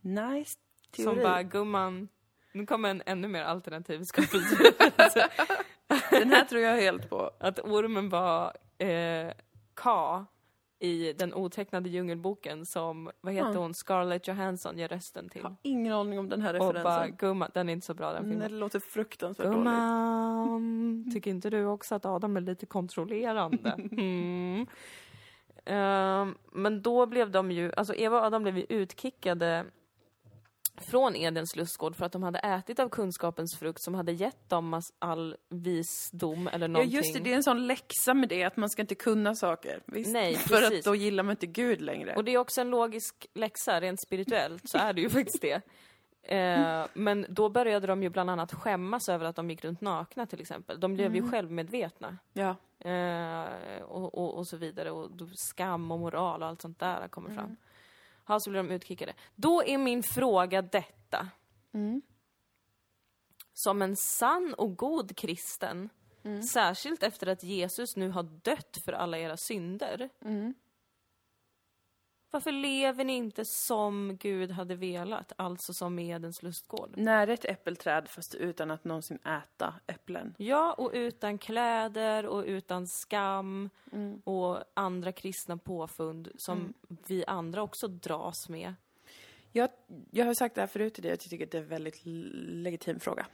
[0.00, 0.58] Nice
[0.90, 1.04] teori.
[1.04, 2.08] Som bara, gumman,
[2.52, 4.72] nu kommer en ännu mer alternativ skapelse.
[6.10, 7.30] Den här tror jag helt på.
[7.40, 9.32] att ormen var eh,
[9.74, 10.26] Ka
[10.84, 13.60] i den otecknade djungelboken som, vad heter Mm.
[13.62, 15.40] hon, Scarlett Johansson gör rösten till.
[15.42, 17.16] Jag har ingen aning om den här Och bara, referensen.
[17.16, 18.50] gumman, den är inte så bra den Nej, filmen.
[18.52, 19.58] det låter fruktansvärt dåligt.
[19.58, 23.76] Gumman, tycker inte du också att Adam är lite kontrollerande?
[23.92, 24.66] Mm.
[25.66, 29.64] Ehm, men då blev de ju, alltså Eva och Adam blev ju utkickade
[30.76, 34.80] från Edens lustgård för att de hade ätit av kunskapens frukt som hade gett dem
[34.98, 36.96] all visdom eller Ja någonting.
[36.96, 39.82] just det, det är en sån läxa med det att man ska inte kunna saker.
[39.86, 40.12] Visst?
[40.12, 40.78] Nej, För precis.
[40.78, 42.14] att då gillar man inte Gud längre.
[42.16, 45.62] Och det är också en logisk läxa, rent spirituellt så är det ju faktiskt det.
[46.22, 50.26] Eh, men då började de ju bland annat skämmas över att de gick runt nakna
[50.26, 50.80] till exempel.
[50.80, 52.18] De blev ju självmedvetna.
[52.32, 52.56] Ja.
[52.90, 54.90] Eh, och, och, och så vidare.
[54.90, 57.56] Och skam och moral och allt sånt där kommer fram.
[58.26, 59.14] Ja, så blir de utkickade.
[59.34, 61.28] Då är min fråga detta.
[63.52, 65.88] Som en sann och god kristen,
[66.52, 70.10] särskilt efter att Jesus nu har dött för alla era synder.
[72.34, 76.90] Varför lever ni inte som Gud hade velat, alltså som Edens lustgård?
[76.96, 80.34] Nära ett äppelträd fast utan att någonsin äta äpplen.
[80.38, 83.70] Ja, och utan kläder och utan skam
[84.24, 86.74] och andra kristna påfund som
[87.06, 88.74] vi andra också dras med.
[89.52, 89.70] Jag,
[90.10, 91.68] jag har sagt det här förut till dig att jag tycker att det är en
[91.68, 93.26] väldigt legitim fråga.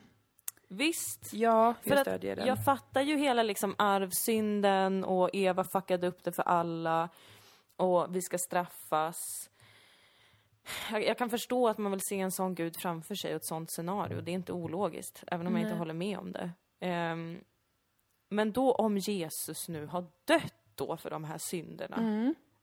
[0.68, 2.46] Visst, Ja, för jag stödjer den.
[2.46, 7.08] jag fattar ju hela liksom arvsynden och Eva fuckade upp det för alla
[7.80, 9.50] och vi ska straffas.
[10.92, 13.44] Jag, jag kan förstå att man vill se en sån gud framför sig och ett
[13.44, 14.20] sånt scenario.
[14.20, 15.78] Det är inte ologiskt, även om jag inte Nej.
[15.78, 16.50] håller med om det.
[16.80, 17.44] Ehm,
[18.28, 21.96] men då om Jesus nu har dött då för de här synderna.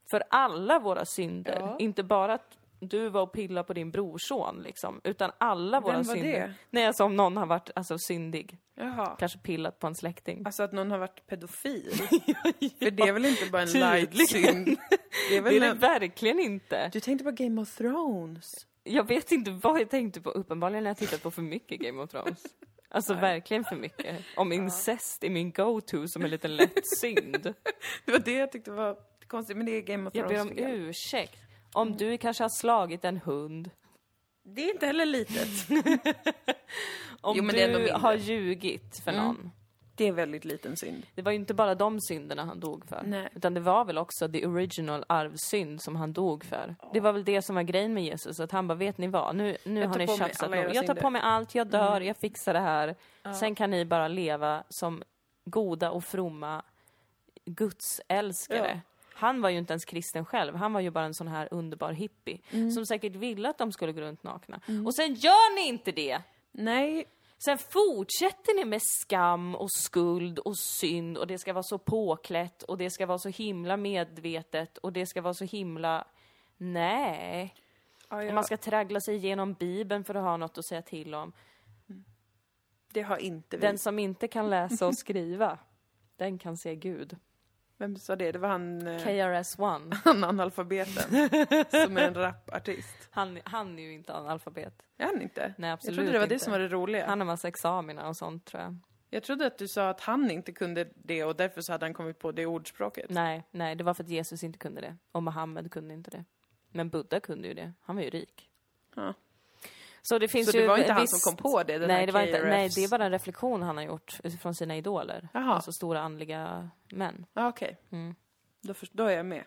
[0.09, 1.55] För alla våra synder.
[1.55, 1.69] Mm.
[1.69, 1.77] Ja.
[1.79, 6.03] Inte bara att du var och pillade på din brorson liksom, utan alla våra Vem
[6.03, 6.31] var synder.
[6.31, 6.53] det?
[6.69, 8.57] Nej, alltså om någon har varit alltså, syndig.
[8.75, 9.15] Jaha.
[9.19, 10.41] Kanske pillat på en släkting.
[10.45, 11.91] Alltså att någon har varit pedofil?
[12.79, 13.91] För det är väl inte bara en tydligen.
[13.91, 14.65] light-synd?
[15.29, 15.77] Det är väl Det är det en...
[15.79, 16.89] verkligen inte.
[16.93, 18.53] Du tänkte på Game of Thrones?
[18.83, 20.29] Jag vet inte vad jag tänkte på.
[20.29, 22.43] Uppenbarligen har jag tittat på för mycket Game of Thrones.
[22.89, 24.15] Alltså verkligen för mycket.
[24.35, 27.43] Om incest är min go-to som en liten lätt synd.
[28.05, 30.51] Det var det jag tyckte var konstigt, men det är Game of Jag ber Thrones
[30.51, 31.37] om ursäkt.
[31.73, 33.69] Om du kanske har slagit en hund.
[34.43, 35.69] Det är inte heller litet.
[37.21, 39.51] Om Jo, du har ljugit för någon.
[39.95, 41.05] Det är väldigt liten synd.
[41.15, 43.03] Det var ju inte bara de synderna han dog för.
[43.05, 43.29] Nej.
[43.35, 46.75] Utan det var väl också the original arvsynd som han dog för.
[46.93, 49.35] Det var väl det som var grejen med Jesus, att han bara, vet ni vad,
[49.35, 50.59] nu, nu har ni tjafsat nog.
[50.59, 52.95] Jag tar synder." på mig allt, jag dör, jag fixar det här.
[53.39, 55.03] Sen kan ni bara leva som
[55.45, 56.63] goda och fromma
[57.45, 58.81] gudsälskare.
[59.17, 61.91] Han var ju inte ens kristen själv, han var ju bara en sån här underbar
[61.91, 62.39] hippie.
[62.73, 64.61] Som säkert ville att de skulle gå runt nakna.
[64.85, 66.21] Och sen gör ni inte det!
[66.51, 67.05] Nej,
[67.39, 72.63] Sen fortsätter ni med skam och skuld och synd och det ska vara så påklätt
[72.63, 76.07] och det ska vara så himla medvetet och det ska vara så himla...
[76.57, 77.55] Nej.
[78.09, 80.81] ja, Och jag, man ska traggla sig igenom Bibeln för att ha något att säga
[80.81, 81.33] till om.
[82.91, 83.61] det har inte vi.
[83.61, 85.59] Den som inte kan läsa och skriva,
[86.15, 87.17] den kan se Gud.
[87.77, 88.31] Vem sa det?
[88.31, 89.95] Det var han, eh, KRS-One.
[90.03, 91.29] han analfabeten,
[91.69, 93.07] som är en rapartist.
[93.11, 94.81] Han, han är ju inte analfabet.
[94.97, 95.53] Är han inte?
[95.57, 96.43] Nej, Jag absolut trodde det var det inte.
[96.45, 97.07] som var det roliga.
[97.07, 98.77] Han har massa examina och sånt tror jag.
[99.09, 101.93] Jag trodde att du sa att han inte kunde det och därför så hade han
[101.93, 103.09] kommit på det ordspråket.
[103.09, 104.97] Nej, nej, det var för att Jesus inte kunde det.
[105.11, 106.25] Och Mohammed kunde inte det.
[106.71, 107.73] Men Buddha kunde ju det.
[107.81, 108.49] Han var ju rik.
[108.95, 109.13] Ja.
[110.09, 112.05] Så det finns Så ju det var inte han visst- som kom på det, nej,
[112.05, 112.75] det var inte, nej, KRFs?
[112.75, 115.29] det är bara en reflektion han har gjort från sina idoler.
[115.33, 115.53] Jaha.
[115.55, 117.25] Alltså stora andliga män.
[117.33, 117.77] Ja, okej.
[117.91, 118.15] Mm.
[118.61, 119.43] Då, då är jag med.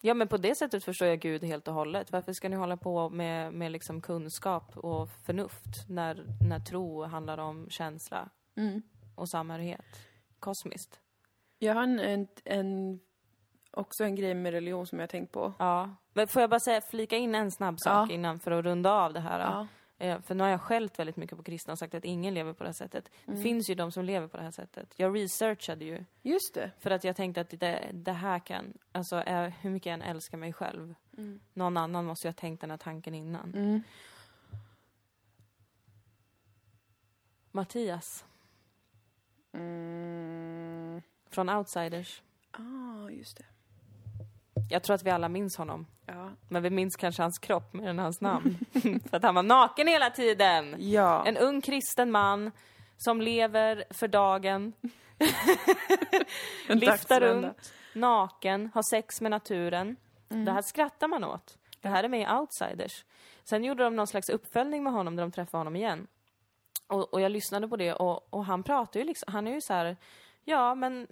[0.00, 2.12] Ja, men på det sättet förstår jag Gud helt och hållet.
[2.12, 7.38] Varför ska ni hålla på med, med liksom kunskap och förnuft när, när tro handlar
[7.38, 8.82] om känsla Mm.
[9.16, 9.84] och samhörighet?
[10.38, 11.00] Kosmiskt.
[11.58, 13.00] Jag har en, en, en,
[13.72, 15.52] också en grej med religion som jag har tänkt på.
[15.58, 15.90] Ja.
[16.12, 18.14] Men får jag bara säga, flika in en snabb sak Ja.
[18.14, 19.40] innan för att runda av det här?
[19.40, 19.66] Ja.
[19.98, 22.52] Eh, För nu har jag skällt väldigt mycket på kristna och sagt att ingen lever
[22.52, 23.10] på det här sättet.
[23.26, 24.94] Det finns ju de som lever på det här sättet.
[24.96, 26.70] Jag researchade ju Just det.
[26.78, 30.02] för att jag tänkte att det, det här kan, alltså är, hur mycket jag än
[30.02, 30.94] älskar mig själv,
[31.52, 33.54] någon annan måste ju ha tänkt den här tanken innan.
[33.54, 33.82] Mm.
[37.50, 38.24] Mattias
[39.54, 41.02] Mm.
[41.30, 42.22] från Outsiders.
[42.50, 43.44] Ah, just det.
[44.70, 45.86] Jag tror att vi alla minns honom.
[46.06, 46.30] Ja.
[46.48, 48.58] Men vi minns kanske hans kropp mer än hans namn.
[49.10, 50.76] för att han var naken hela tiden!
[50.78, 51.26] Ja.
[51.26, 52.50] En ung kristen man
[52.96, 54.72] som lever för dagen,
[56.80, 57.26] dagsvända.
[57.26, 59.96] runt, naken, har sex med naturen.
[60.28, 61.58] Det här skrattar man åt.
[61.80, 63.04] Det här är med i Outsiders.
[63.44, 66.06] Sen gjorde de någon slags uppföljning med honom där de träffade honom igen.
[66.86, 69.60] Och, och jag lyssnade på det och, och han pratar ju liksom, han är ju
[69.60, 69.96] så här,
[70.44, 71.06] ja men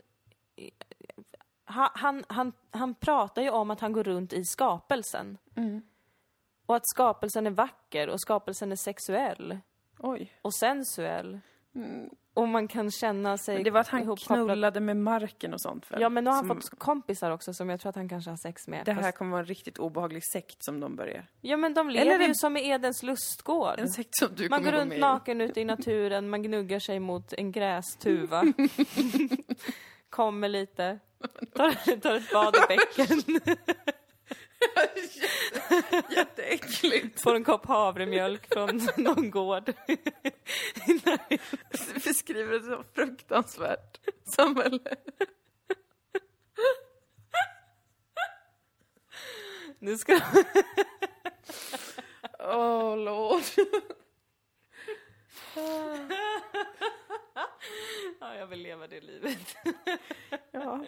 [1.70, 5.38] han, han, han, han pratar ju om att han går runt i skapelsen.
[5.56, 5.82] Mm.
[6.66, 9.58] Och att skapelsen är vacker och skapelsen är sexuell
[9.98, 10.32] Oj.
[10.42, 11.40] och sensuell.
[12.34, 13.58] Och man kan känna sig Mm.
[13.58, 14.46] Men det var att han ihopkopplad.
[14.46, 16.00] knullade med marken och sånt väl?
[16.00, 18.30] Ja, men nu har han Som- fått kompisar också som jag tror att han kanske
[18.30, 18.84] har sex med.
[18.84, 21.26] Det här Fast- kommer vara en riktigt obehaglig sekt som de börjar.
[21.40, 23.78] Ja, men de Eller lever det- ju som i Edens lustgård.
[23.78, 27.00] En sekt som du Man går gå runt naken ute i naturen, man gnuggar sig
[27.00, 28.42] mot en grästuva.
[30.10, 30.98] Kommer lite,
[31.54, 33.40] tar, tar ett bad i bäcken.
[36.10, 37.20] Jätteäckligt.
[37.20, 39.72] Får en kopp havremjölk från någon gård.
[42.04, 44.96] Beskriver ett så fruktansvärt samhälle.
[49.78, 50.20] Nu ska
[52.38, 53.42] Åh, lord.
[58.20, 59.56] Ja, jag vill leva det livet.
[60.52, 60.84] Ja,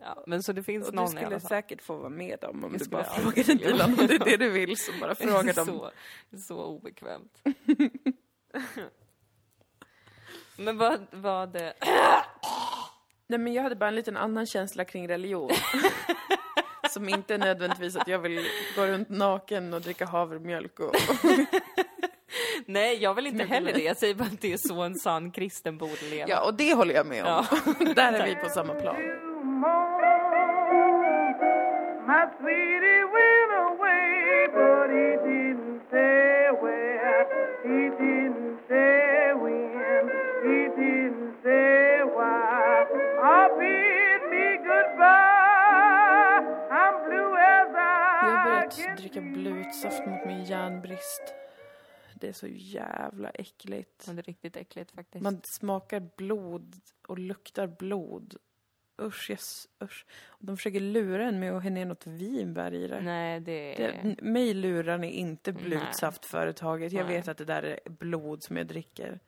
[0.00, 2.64] Ja, men så det finns och du någon i skulle säkert få vara med dem
[2.64, 5.14] om Det du bara jag frågade Dilan om det är det du vill så bara
[5.14, 5.66] fråga dem.
[5.66, 5.90] så,
[6.38, 7.42] så obekvämt.
[10.56, 11.56] men vad, vad...
[11.56, 11.72] eh,
[13.26, 15.50] Nej men jag hade bara en liten annan känsla kring religion.
[16.90, 20.94] Som inte är nödvändigtvis att jag vill gå runt naken och dricka havremjölk och...
[22.68, 23.82] Nej, jag vill inte heller det.
[23.82, 26.28] Jag säger bara att det är så en sann kristen borde leva.
[26.28, 27.44] Ja, och det håller jag med om.
[27.94, 28.96] Där är vi på samma plan.
[48.82, 51.34] Jag dricka blutsaft mot min järnbrist.
[52.20, 54.06] Det är så jävla äckligt.
[54.06, 55.22] Men det är riktigt äckligt faktiskt.
[55.22, 56.76] Man smakar blod
[57.08, 58.36] och luktar blod.
[59.02, 60.06] Usch, yes, usch.
[60.38, 63.00] De försöker lura en med att ner något vinbär i det.
[63.00, 66.92] Nej, det det mig lurar ni inte blutsaftföretaget.
[66.92, 67.16] Jag Nej.
[67.16, 69.20] vet att det där är blod som jag dricker.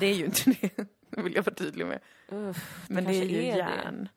[0.00, 0.70] Det är ju inte det,
[1.10, 2.00] det vill jag vara tydlig med.
[2.28, 3.58] Uff, Men det, är ju är det.
[3.58, 4.08] järn.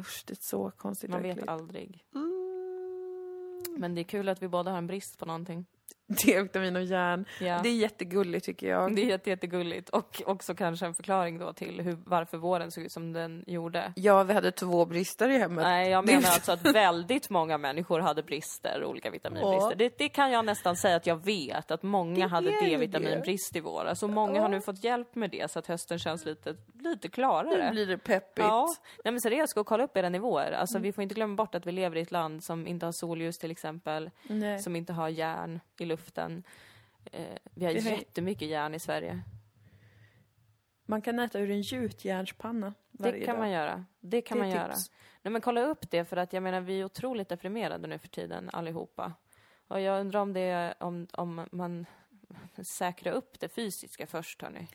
[0.00, 1.48] Usch, det är så konstigt Man och vet äckligt.
[1.48, 2.04] aldrig.
[2.14, 3.64] Mm.
[3.76, 5.66] Men det är kul att vi båda har en brist på någonting.
[6.26, 7.24] D-vitamin och järn.
[7.40, 7.60] Ja.
[7.62, 8.96] Det är jättegulligt tycker jag.
[8.96, 9.88] Det är jätte, jättegulligt.
[9.88, 13.92] Och också kanske en förklaring då till hur, varför våren såg ut som den gjorde.
[13.96, 15.64] Ja, vi hade två brister i hemmet.
[15.64, 19.70] Nej, jag menar alltså att väldigt många människor hade brister, olika vitaminbrister.
[19.70, 19.74] Ja.
[19.76, 23.98] Det, det kan jag nästan säga att jag vet, att många hade D-vitaminbrist i våras.
[23.98, 27.64] Så många har nu fått hjälp med det, så att hösten känns lite, lite klarare.
[27.64, 28.44] Nu blir det peppigt.
[28.46, 28.66] Ja,
[29.04, 30.52] nej men seriöst, gå och kolla upp era nivåer.
[30.52, 32.92] Alltså vi får inte glömma bort att vi lever i ett land som inte har
[32.92, 34.58] solljus till exempel, Nej.
[34.58, 36.01] som inte har järn i luften.
[37.12, 39.22] Eh, vi har jättemycket järn i Sverige.
[40.86, 43.42] Man kan äta ur en gjutjärnspanna Det varje kan dag.
[43.42, 43.84] man göra.
[44.00, 44.72] Det kan Det man göra.
[44.74, 44.90] tips.
[45.22, 48.08] Nej men kolla upp det för att jag menar vi är otroligt deprimerade nu för
[48.08, 49.12] tiden allihopa.
[49.68, 51.86] Och jag undrar om det om, om man
[52.62, 54.68] säkrar upp det fysiska först hörni.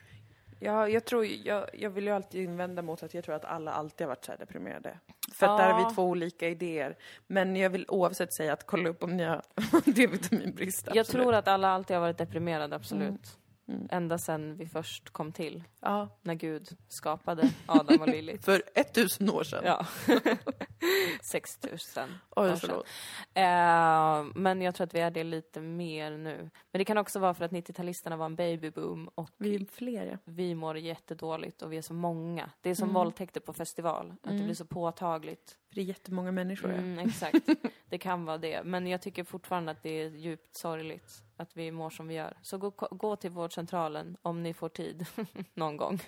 [0.59, 3.71] Ja, jag tror, jag, jag vill ju alltid invända mot att jag tror att alla
[3.71, 4.99] alltid har varit så här deprimerade.
[5.33, 5.87] För att där har Ja.
[5.89, 6.97] vi två olika idéer.
[7.27, 9.41] Men jag vill oavsett säga att kolla upp om ni har
[9.85, 10.87] D-vitaminbrist.
[10.93, 13.37] Jag tror att alla alltid har varit deprimerade, absolut.
[13.67, 13.87] Mm.
[13.91, 15.63] Ända sedan vi först kom till.
[15.81, 18.43] Ja, När Gud skapade Adam och Lilith.
[18.45, 19.63] för ett tusen år sedan.
[19.65, 19.85] Ja.
[21.21, 22.85] 6000 Oj, år förlåt.
[23.33, 26.49] Eh, men jag tror att vi är det lite mer nu.
[26.71, 30.05] Men det kan också vara för att 90-talisterna var en babyboom och Vi är fler,
[30.05, 30.17] ja.
[30.25, 32.49] vi mår jättedåligt och vi är så många.
[32.61, 32.93] Det är som Mm.
[32.93, 35.57] våldtäkter på festival, att det blir så påtagligt.
[35.67, 36.77] För det är jättemånga människor, ja.
[36.77, 37.37] Mm, exakt.
[37.89, 38.63] Det kan vara det.
[38.63, 42.37] Men jag tycker fortfarande att det är djupt sorgligt att vi mår som vi gör.
[42.41, 45.05] Så gå, gå till vårdcentralen om ni får tid
[45.53, 45.99] någon gång.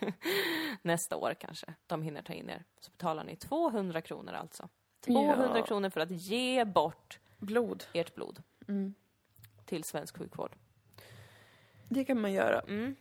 [0.81, 1.73] Nästa år kanske.
[1.87, 2.63] De hinner ta in er.
[2.79, 4.68] Så betalar ni 200 kronor alltså.
[5.01, 5.65] 200 Ja.
[5.65, 7.83] kronor för att ge bort Blod.
[7.93, 8.93] ert blod Mm.
[9.65, 10.55] till svensk sjukvård.
[11.89, 12.59] Det kan man göra.
[12.59, 12.95] Mm.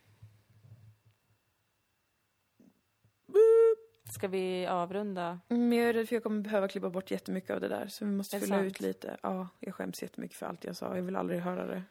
[4.12, 5.40] Ska vi avrunda?
[5.48, 7.86] Men jag är rädd för jag kommer behöva klippa bort jättemycket av det där.
[7.88, 8.66] Så vi måste fylla sant?
[8.66, 9.16] ut lite.
[9.22, 10.96] Ja, jag skäms jättemycket för allt jag sa.
[10.96, 11.82] Jag vill aldrig höra det.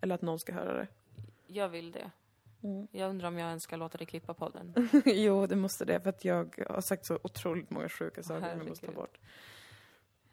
[0.00, 0.86] Eller att någon ska höra det.
[1.46, 2.10] Jag vill det.
[2.62, 2.88] Mm.
[2.92, 4.74] Jag undrar om jag ens ska låta dig klippa podden.
[5.04, 6.00] jo, det måste det.
[6.00, 9.18] För att jag har sagt så otroligt många sjuka saker som vi måste ta bort.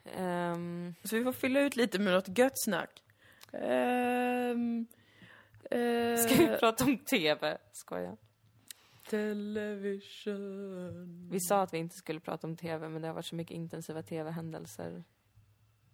[0.04, 3.02] Ehm, Så vi får fylla ut lite med något gött snack.
[3.52, 4.86] Ehm,
[5.70, 7.58] eh, ska vi prata om TV?
[7.72, 8.16] Skoja.
[9.10, 11.28] Television.
[11.30, 13.54] Vi sa att vi inte skulle prata om TV, men det har varit så mycket
[13.54, 15.04] intensiva TV-händelser.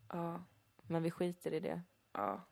[0.08, 0.44] Ja,
[0.86, 1.82] Men vi skiter i det.
[2.12, 2.44] ja.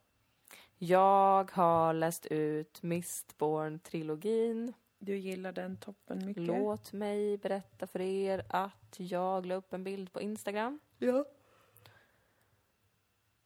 [0.85, 4.73] Jag har läst ut Mistborn-trilogin.
[4.99, 6.43] Du gillar den toppen mycket.
[6.43, 10.81] Låt mig berätta för er att jag la upp en bild på Instagram.
[10.99, 11.25] Ja.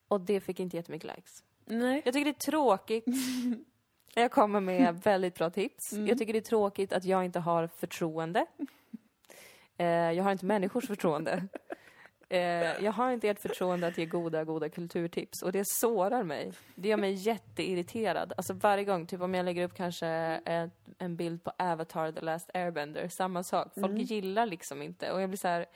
[0.09, 1.45] Och det fick inte jättemycket likes.
[1.65, 2.03] Nej.
[2.05, 3.05] Jag tycker det är tråkigt.
[4.15, 5.93] Jag kommer med väldigt bra tips.
[5.93, 6.07] Mm.
[6.07, 8.47] Jag tycker det är tråkigt att jag inte har förtroende.
[9.77, 11.49] Eh, jag har inte människors förtroende.
[12.29, 15.43] Eh, jag har inte ert förtroende att ge goda, goda kulturtips.
[15.43, 16.53] Och det sårar mig.
[16.75, 18.33] Det gör mig jätteirriterad.
[18.37, 20.07] Alltså varje gång, typ om jag lägger upp kanske
[20.45, 23.73] ett, en bild på Avatar The Last Airbender, samma sak.
[23.75, 24.03] Folk Mm.
[24.03, 25.13] gillar liksom inte.
[25.13, 25.67] Och jag blir så här,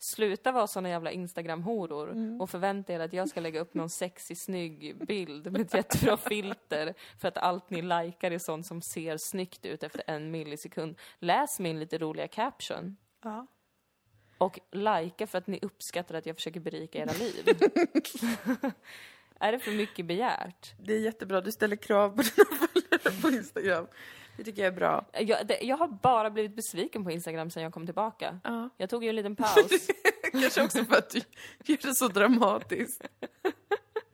[0.00, 4.36] Sluta vara såna jävla Instagram-horor och förvänta er att jag ska lägga upp någon sexig,
[4.38, 9.16] snygg bild med ett jättebra filter för att allt ni likar är sånt som ser
[9.20, 10.98] snyggt ut efter en millisekund.
[11.18, 12.96] Läs min lite roliga caption.
[13.24, 13.46] Ja.
[14.38, 17.48] Och likea för att ni uppskattar att jag försöker berika era liv.
[19.40, 20.74] är det för mycket begärt?
[20.78, 23.86] Det är jättebra, du ställer krav på dina följare på Instagram.
[24.36, 25.06] Det tycker jag är bra.
[25.12, 28.40] Jag, det, jag har bara blivit besviken på Instagram sen jag kom tillbaka.
[28.44, 28.70] Ja.
[28.76, 29.86] Jag tog ju en liten paus.
[30.32, 31.18] Kanske också för att du
[31.64, 33.04] gör det så dramatiskt.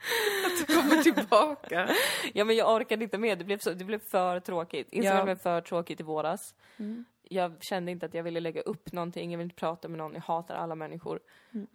[0.47, 1.89] Att du kommer tillbaka.
[2.35, 4.89] ja men jag orkade inte med, det blev, så, det blev för tråkigt.
[4.93, 5.25] Instagram Ja.
[5.25, 6.55] blev för tråkigt i våras.
[7.23, 10.15] Jag kände inte att jag ville lägga upp någonting, jag vill inte prata med någon,
[10.15, 11.21] jag hatar alla människor.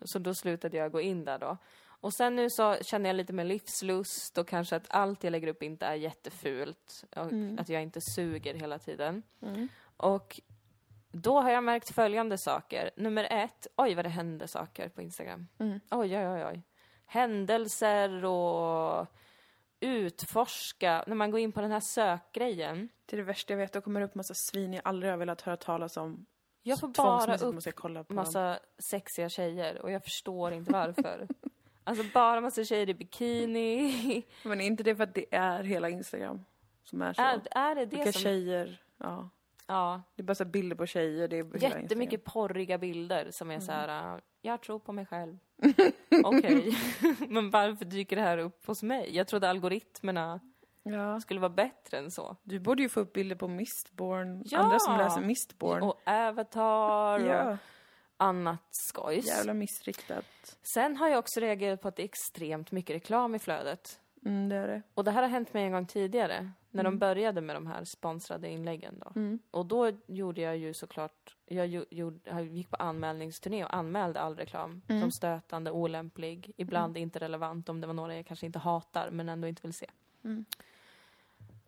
[0.01, 1.57] Så då slutade jag gå in där då.
[2.01, 5.47] Och sen nu så känner jag lite mer livslust och kanske att allt jag lägger
[5.47, 7.03] upp inte är jättefult.
[7.15, 9.23] Och Att jag inte suger hela tiden.
[9.97, 10.39] Och
[11.11, 12.91] då har jag märkt följande saker.
[12.95, 15.47] Nummer ett, oj vad det händer saker på Instagram.
[15.91, 16.61] Oj, oj, oj, oj.
[17.09, 19.07] Händelser och
[19.79, 21.03] utforska.
[21.07, 22.89] När man går in på den här sökgrejen.
[23.05, 25.17] Det är det värsta jag vet, då kommer det upp massa svin jag aldrig har
[25.17, 26.25] velat höra talas om.
[26.63, 28.05] Jag får bara upp på dem.
[28.09, 31.27] massa sexiga tjejer och jag förstår inte varför.
[31.83, 34.23] alltså bara massa tjejer i bikini.
[34.43, 36.45] Men är inte det för att det är hela Instagram
[36.83, 37.21] som är så?
[37.21, 38.21] är, är det det Vilka som...
[38.21, 39.29] tjejer, ja.
[39.67, 43.55] Ja, Det är bara så bilder på tjejer, det är jättemycket porriga bilder som är
[43.55, 43.65] Mm.
[43.65, 44.15] så här.
[44.15, 45.37] äh, jag tror på mig själv.
[46.23, 46.77] Okej,
[47.29, 49.15] men varför dyker det här upp hos mig?
[49.15, 50.39] Jag trodde algoritmerna
[50.83, 51.19] Ja.
[51.19, 52.35] skulle vara bättre än så.
[52.43, 54.59] Du borde ju få upp bilder på Mistborn, Ja!
[54.59, 55.83] andra som läser Mistborn.
[55.83, 57.57] Och Avatar och ja,
[58.17, 59.27] annat skojs.
[59.27, 60.25] jävla missriktat.
[60.75, 63.99] Sen har jag också reagerat på att det är extremt mycket reklam i flödet.
[64.25, 64.81] Mm, det är det.
[64.93, 67.83] Och det här har hänt mig en gång tidigare, när de började med de här
[67.83, 69.11] sponsrade inläggen då.
[69.15, 69.39] Mm.
[69.51, 74.35] Och då gjorde jag ju såklart, jag gjorde, jag gick på anmälningsturné och anmälde all
[74.35, 79.09] reklam som stötande, olämplig, ibland inte relevant om det var några jag kanske inte hatar
[79.11, 79.87] men ändå inte vill se.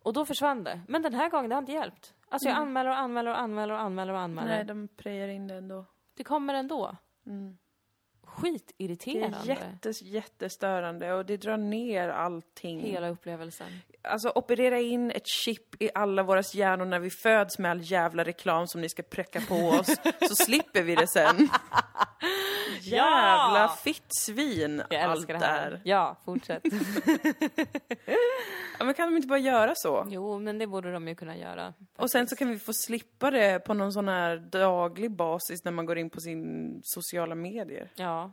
[0.02, 0.80] Och då försvann det.
[0.88, 2.14] Men den här gången, det har inte hjälpt.
[2.28, 4.48] Alltså jag anmäler och anmäler och anmäler och anmäler och anmäler.
[4.48, 5.84] Nej, de prejar in det ändå.
[6.14, 6.96] Det kommer ändå.
[7.26, 7.58] Mm.
[8.36, 9.38] Det Skitirriterande.
[9.38, 12.80] är jättes, jättestörande och det drar ner allting.
[12.80, 13.66] Hela upplevelsen.
[14.02, 18.24] Alltså operera in ett chip i alla våra hjärnor när vi föds med all jävla
[18.24, 19.86] reklam som ni ska präcka på oss,
[20.28, 21.48] så slipper vi det sen.
[22.80, 25.70] Jävla fittsvin Jag allt älskar det här.
[25.70, 25.80] där.
[25.84, 26.62] Ja, fortsätt.
[28.78, 30.06] Ja, men kan de inte bara göra så?
[30.10, 31.74] jo, men det borde de ju kunna göra.
[31.98, 35.72] Och sen så kan vi få slippa det på någon sån här daglig basis när
[35.72, 37.90] man går in på sin sociala medier.
[37.94, 38.32] Ja.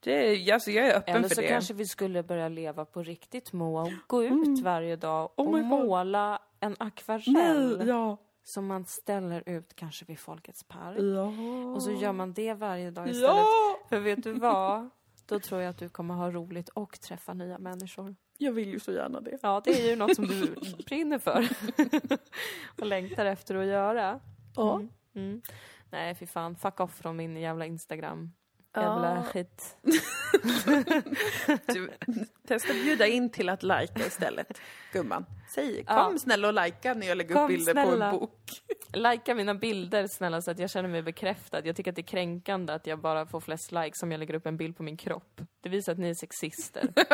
[0.00, 0.12] Det
[0.48, 1.48] är, alltså jag är öppen Eller för så det.
[1.48, 5.54] kanske vi skulle börja leva på riktigt Moa och gå ut varje dag och Mm.
[5.54, 5.86] Oh my God.
[5.88, 8.16] måla en akvarell Nej, ja.
[8.44, 10.98] Som man ställer ut kanske vid Folkets park.
[10.98, 11.26] Ja.
[11.74, 13.30] Och så gör man det varje dag istället.
[13.30, 13.78] Ja!
[13.88, 14.90] För vet du vad?
[15.26, 18.14] Då tror jag att du kommer ha roligt och träffa nya människor.
[18.38, 19.38] Jag vill ju så gärna det.
[19.42, 20.54] Ja, det är ju något som du
[20.86, 21.48] brinner för.
[22.80, 24.20] och längtar efter att göra.
[24.56, 24.82] Ja.
[25.14, 25.42] Mm.
[25.90, 26.56] Nej, fy fan.
[26.56, 28.32] Fuck off från min jävla Instagram.
[28.72, 28.82] Ja.
[28.82, 29.76] Jävla skit.
[31.66, 31.90] Du,
[32.46, 34.60] testa bjuda in till att lajka istället,
[34.92, 35.26] gumman.
[35.48, 36.18] Säg, kom Ja.
[36.18, 38.10] snälla och lajka när jag lägger Kom upp bilder på snälla.
[38.10, 38.40] en bok.
[38.92, 41.60] Likea mina bilder snälla så att jag känner mig bekräftad.
[41.66, 44.34] Jag tycker att det är kränkande att jag bara får flest likes om jag lägger
[44.34, 45.40] upp en bild på min kropp.
[45.62, 46.88] Det visar att ni är sexister.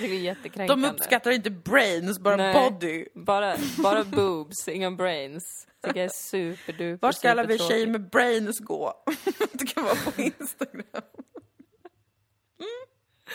[0.00, 0.88] Det är jättekränkande.
[0.88, 2.70] De uppskattar inte brains, bara Nej.
[2.70, 3.06] body.
[3.14, 5.66] Bara, bara boobs, inga brains.
[5.86, 9.04] Tycker jag är superduper Var ska alla vi tjejer med brains gå?
[9.52, 10.84] Det kan vara på Instagram.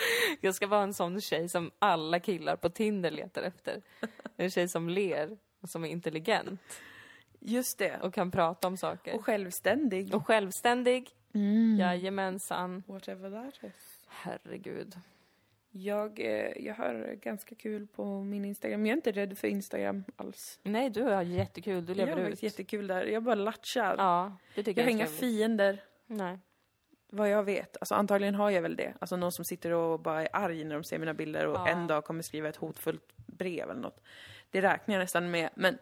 [0.40, 3.82] Jag ska vara en sån tjej som alla killar på Tinder letar efter.
[4.36, 6.60] En tjej som ler och som är intelligent
[7.40, 7.98] Just det.
[8.02, 9.14] och kan prata om saker.
[9.14, 10.14] Och självständig.
[10.14, 11.10] Och självständig.
[11.34, 11.76] Mm.
[11.78, 12.82] Jajamensan.
[12.86, 14.06] Whatever that is.
[14.08, 14.94] Herregud.
[15.72, 18.86] Jag, eh, jag har ganska kul på min Instagram.
[18.86, 20.58] Jag är inte rädd för Instagram alls.
[20.62, 21.86] Nej, du har jättekul.
[21.86, 22.24] Du Jag lever har ut.
[22.26, 23.04] faktiskt jättekul där.
[23.04, 23.94] Jag bara latchar.
[23.98, 25.82] Ja, det tycker jag jag, har inga fiender.
[26.06, 26.38] Nej.
[27.12, 27.76] Vad jag vet.
[27.80, 28.94] Alltså antagligen har jag väl det.
[28.98, 31.68] Alltså någon som sitter och bara är arg när de ser mina bilder och Ja.
[31.68, 34.00] en dag kommer skriva ett hotfullt brev eller något.
[34.50, 35.50] Det räknar jag nästan med.
[35.54, 35.78] Men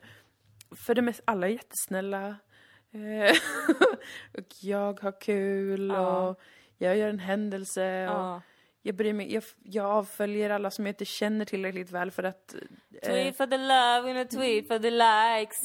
[0.77, 2.37] för det mesta, alla är jättesnälla.
[2.91, 3.37] Eh,
[4.39, 6.29] och jag har kul Ja.
[6.29, 6.41] och
[6.79, 8.09] jag gör en händelse.
[8.09, 8.43] Och Ja.
[8.83, 12.55] jag bryr mig, jag, jag avföljer alla som jag inte känner tillräckligt väl för att...
[13.03, 15.59] Eh, Tweet for the love and a tweet for the likes.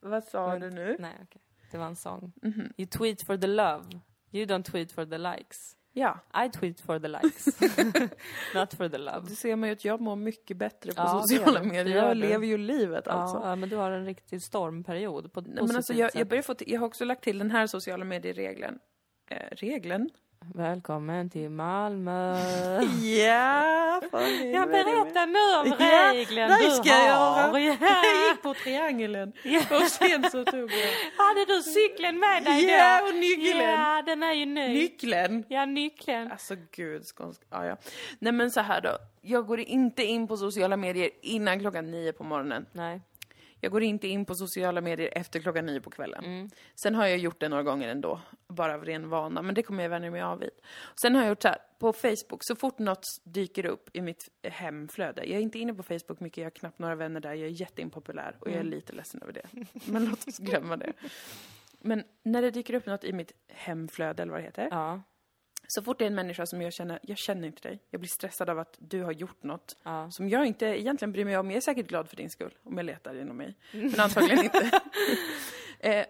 [0.00, 0.96] vad sa du nu?
[0.98, 1.42] Nej, okej.
[1.70, 2.32] Det var en sång.
[2.42, 2.72] Mhm.
[2.76, 3.84] You tweet for the love.
[4.32, 5.76] You don't tweet for the likes.
[5.92, 7.46] Ja, I tweet for the likes.
[8.54, 9.20] Not for the love.
[9.28, 11.96] det ser man ju att jag mår mycket bättre på Ja, sociala medier.
[11.96, 13.36] Jag lever ju livet alltså.
[13.44, 16.54] Ja, men du har en riktig stormperiod på Nej, men alltså jag, jag, börjar få
[16.58, 18.78] jag har också lagt till den här sociala medier-regeln.
[19.30, 20.10] eh, regeln.
[20.44, 22.36] Välkommen till Malmö.
[23.02, 24.00] Ja,
[24.52, 27.58] Jag berättar nu om Ja, regeln du ska jag har.
[27.58, 27.76] göra.
[27.80, 28.02] Ja.
[28.04, 29.32] Jag gick på triangeln
[29.70, 30.90] och sen så tog jag
[31.24, 32.72] Hade du cykeln med dig då?
[32.72, 33.60] Ja, och nyckeln.
[33.60, 34.68] Ja, den är ju ny.
[34.68, 35.44] nyckeln.
[35.48, 36.30] Ja, nyckeln.
[36.32, 37.40] Alltså gud, skånsk.
[37.50, 37.76] Ja, ja.
[38.18, 38.98] Nej men så här då.
[39.20, 42.66] Jag går inte in på sociala medier innan klockan nio på morgonen.
[42.72, 43.00] Nej.
[43.60, 46.24] Jag går inte in på sociala medier efter klockan nio på kvällen.
[46.24, 46.50] Mm.
[46.74, 49.82] Sen har jag gjort det några gånger ändå, bara av ren vana, men det kommer
[49.82, 50.50] jag vänja mig av vid.
[51.02, 54.28] Sen har jag gjort så här, på Facebook, så fort något dyker upp i mitt
[54.42, 57.46] hemflöde, jag är inte inne på Facebook mycket, jag har knappt några vänner där, jag
[57.46, 59.46] är jätteimpopulär och jag är lite ledsen över det.
[59.86, 60.92] Men låt oss glömma det.
[61.78, 65.00] Men när det dyker upp något i mitt hemflöde, eller vad det heter, Ja.
[65.70, 68.08] Så fort det är en människa som jag känner, jag känner inte dig, jag blir
[68.08, 70.10] stressad av att du har gjort något Ja.
[70.10, 71.50] som jag inte egentligen bryr mig om.
[71.50, 73.54] Jag är säkert glad för din skull, om jag letar inom mig.
[73.72, 74.80] Men antagligen inte.
[75.80, 76.04] eh,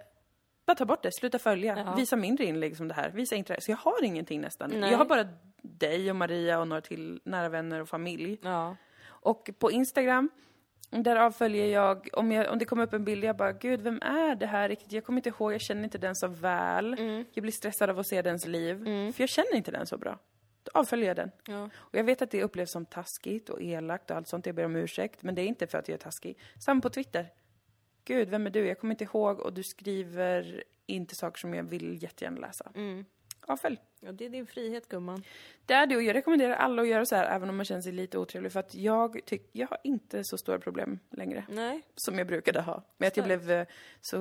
[0.66, 1.78] bara ta bort det, sluta följa.
[1.86, 1.94] Ja.
[1.94, 3.11] Visa mindre inlägg som det här.
[3.11, 3.61] Visa inte det.
[3.61, 4.70] Så jag har ingenting nästan.
[4.70, 4.90] Nej.
[4.90, 5.28] Jag har bara
[5.62, 8.38] dig och Maria och några till nära vänner och familj.
[8.42, 8.76] Ja.
[9.02, 10.30] Och på Instagram,
[10.91, 14.03] där avföljer jag, om, jag, om det kommer upp en bild, jag bara, gud, vem
[14.03, 14.93] är det här riktigt?
[14.93, 16.95] Jag kommer inte ihåg, jag känner inte den så väl.
[16.95, 17.24] Mm.
[17.32, 20.18] Jag blir stressad av att se dens liv, för jag känner inte den så bra.
[20.62, 21.30] Då avföljer jag den.
[21.47, 21.70] Ja.
[21.74, 24.64] Och jag vet att det upplevs som taskigt och elakt och allt sånt, jag ber
[24.64, 26.38] om ursäkt, men det är inte för att jag är taskig.
[26.59, 27.26] Samma på Twitter.
[28.05, 28.66] Gud, vem är du?
[28.66, 32.72] Jag kommer inte ihåg och du skriver inte saker som jag vill jättegärna läsa.
[32.74, 33.05] Mm.
[33.47, 33.78] Avfölj.
[34.01, 35.24] ja, det är din frihet gumman.
[35.66, 37.82] Det är det och jag rekommenderar alla att göra så här, även om man känner
[37.82, 41.45] sig lite otrevlig, för att jag tycker, jag har inte så stora problem längre.
[41.49, 41.82] Nej.
[41.97, 42.82] Som jag brukade ha.
[42.99, 43.66] Men att jag blev eh,
[44.01, 44.18] så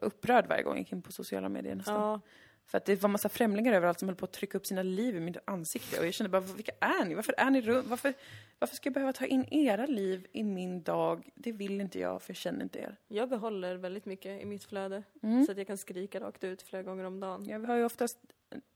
[0.00, 1.94] upprörd varje gång jag gick in på sociala medier nästan.
[1.94, 2.20] Ja.
[2.66, 5.16] För att det var massa främlingar överallt som höll på att trycka upp sina liv
[5.16, 6.00] i mitt ansikte.
[6.00, 7.14] Och jag kände bara, vilka är ni?
[7.14, 7.86] Varför är ni runt?
[7.86, 8.14] Varför,
[8.58, 11.30] varför ska jag behöva ta in era liv i min dag?
[11.34, 12.96] Det vill inte jag, för jag känner inte er.
[13.08, 15.02] Jag behåller väldigt mycket i mitt flöde.
[15.22, 15.44] Mm.
[15.44, 17.48] Så att jag kan skrika rakt ut flera gånger om dagen.
[17.48, 18.18] Jag har ju oftast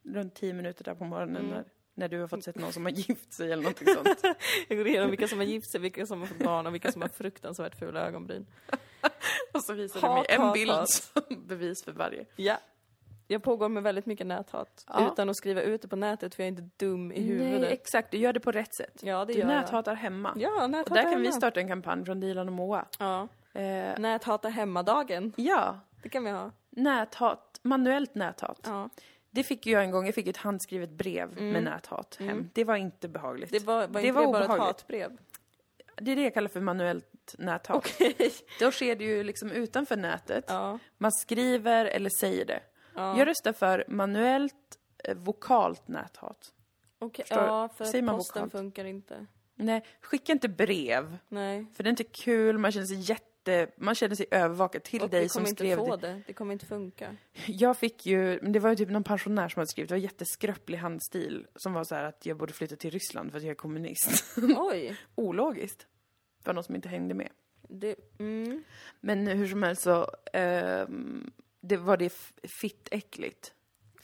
[0.05, 1.49] runt 10 minuter där på morgonen Mm.
[1.49, 4.21] när, när du har fått sett någon som har gift sig eller någonting sånt.
[4.67, 6.91] Jag går igenom vilka som har gift sig, vilka som har fått barn och vilka
[6.91, 8.45] som har fruktansvärt fula ögonbryn.
[9.53, 10.89] Och så visar du Hat, mig en hat, bild hat.
[10.89, 12.25] som bevis för varje.
[12.35, 12.57] Ja.
[13.27, 14.85] Jag pågår med väldigt mycket näthat.
[14.87, 15.09] Ja.
[15.13, 17.71] Utan att skriva ut det på nätet för jag är inte dum i Nej, huvudet.
[17.71, 18.11] exakt.
[18.11, 18.99] Du gör det på rätt sätt.
[19.01, 19.55] ja, det Du gör jag.
[19.61, 20.33] näthatar hemma.
[20.35, 21.37] Ja, näthat Och där kan vi hemma.
[21.37, 22.85] starta en kampanj från Dilan och Moa.
[22.99, 23.27] Ja.
[23.53, 25.33] Eh, Näthata hemmadagen.
[25.37, 26.51] ja, Det kan vi ha.
[26.69, 28.59] näthat, manuellt näthat.
[28.63, 28.89] Ja.
[29.37, 32.49] Det fick jag en gång, jag fick ett handskrivet brev med näthat hem.
[32.53, 33.51] Det var inte behagligt.
[33.51, 33.59] Mm.
[33.59, 35.17] Det var, var Det var det bara ett hatbrev?
[35.95, 37.87] Det är det jag kallar för manuellt näthat.
[38.59, 40.45] Då sker det ju liksom utanför nätet.
[40.47, 40.79] Ja.
[40.97, 42.59] Man skriver eller säger det.
[42.95, 43.17] Ja.
[43.17, 46.53] Jag röstar för manuellt eh, vokalt näthat.
[46.99, 48.51] Okej, Förstår ja, för Säger man posten vokalt?
[48.51, 49.25] funkar inte.
[49.55, 51.17] Nej, skicka inte brev.
[51.27, 51.65] Nej.
[51.75, 53.26] För det är inte kul, man känner sig jätte...
[53.77, 56.07] Man känner sig övervakad till Och dig som kommer inte skrev få det.
[56.07, 56.21] det.
[56.27, 57.15] Det kommer inte funka.
[57.45, 59.99] Jag fick ju, men det var ju typ någon pensionär som hade skrivit, det var
[59.99, 61.47] jätteskröplig handstil.
[61.55, 64.37] Som var så här att jag borde flytta till Ryssland för att jag är kommunist.
[64.57, 64.97] Oj.
[65.15, 65.87] Ologiskt.
[66.43, 67.29] För någon som inte hängde med.
[67.69, 68.63] Det, mm.
[68.99, 71.31] Men hur som helst så, ehm,
[71.61, 72.13] det var det
[72.61, 73.53] fittäckligt.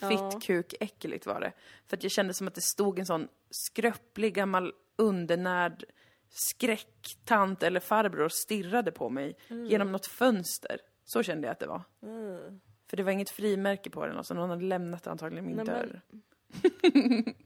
[0.09, 1.51] Fittkukäckligt var det.
[1.87, 5.83] För att jag kände som att det stod en sån skröplig gammal undernärd
[6.33, 9.35] skräcktant eller farbror stirrade på mig
[9.67, 10.77] genom något fönster.
[11.05, 11.81] Så kände jag att det var.
[12.03, 12.59] Mm.
[12.89, 15.75] För det var inget frimärke på den, alltså någon hade lämnat antagligen min Nej, men-
[15.75, 16.01] dörr.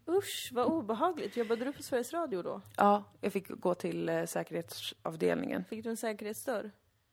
[0.17, 1.38] Usch, vad obehagligt.
[1.38, 2.61] Jobbade du på Sveriges Radio då?
[2.77, 5.63] Ja, jag fick gå till eh, säkerhetsavdelningen.
[5.69, 6.71] Fick du en säkerhetsdörr?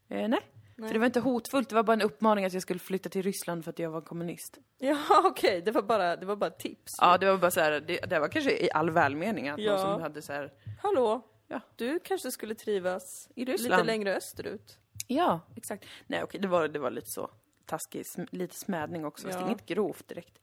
[0.09, 0.41] Eh, nej.
[0.77, 0.89] Nej.
[0.89, 3.23] för det var inte hotfullt, det var bara en uppmaning att jag skulle flytta till
[3.23, 4.59] Ryssland för att jag var kommunist.
[4.79, 5.63] Ja, okej.
[5.65, 6.93] Det var bara, det var bara tips.
[7.01, 9.73] Ja, det var bara så här, det, det var kanske i all välmening att Ja.
[9.73, 10.53] någon som hade så här,
[10.83, 11.23] Hallå?
[11.49, 11.61] Ja.
[11.77, 13.87] Du kanske skulle trivas I lite Ryssland.
[13.87, 14.79] längre österut.
[15.07, 15.85] ja, exakt.
[16.07, 17.31] Nej, okej, det var, det var lite så
[17.67, 19.47] taskig, sm, lite smädning också, Ja.
[19.47, 20.39] inget grovt direkt.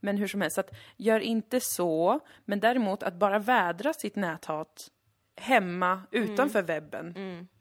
[0.00, 4.90] Men hur som helst, att gör inte så, men däremot att bara vädra sitt näthat
[5.36, 7.14] hemma utanför webben,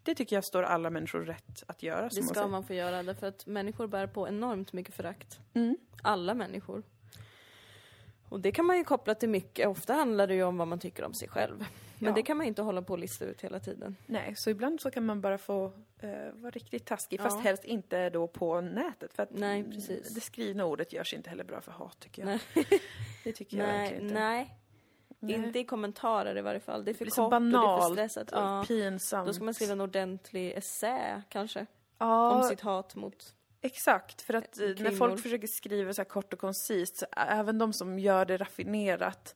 [0.04, 2.10] det tycker jag står alla människor rätt att göra.
[2.10, 5.40] Det ska man få göra därför att människor bär på enormt mycket förakt.
[5.54, 5.78] Mm.
[6.02, 6.84] Alla människor.
[8.30, 9.68] Och det kan man ju koppla till mycket.
[9.68, 11.66] Ofta handlar det ju om vad man tycker om sig själv.
[12.04, 12.16] Men Ja.
[12.16, 13.96] det kan man ju inte hålla på och lista ut hela tiden.
[14.06, 15.66] Nej, så ibland så kan man bara få
[16.00, 17.24] eh, vara riktigt taskig, Ja.
[17.24, 19.14] fast helst inte då på nätet.
[19.14, 20.14] För att Nej, precis.
[20.14, 22.40] det skrivna ordet görs inte heller bra för hat, tycker jag.
[22.56, 22.66] Nej.
[23.24, 24.14] Det tycker jag Nej, inte.
[24.14, 24.58] nej.
[25.20, 25.36] Nej.
[25.36, 26.86] Inte i kommentarer i varje fall.
[26.86, 28.32] Det är för Det är kort så och det är för banalt stressat.
[28.32, 28.66] och Ja.
[28.68, 29.28] pinsamt.
[29.28, 31.66] Då ska man skriva en ordentlig essä kanske.
[31.98, 33.34] ja, Om sitt hat mot...
[33.62, 34.22] exakt.
[34.22, 34.92] För att eh, när Kvinnor.
[34.92, 39.36] folk försöker skriva så här kort och koncist, så även de som gör det raffinerat,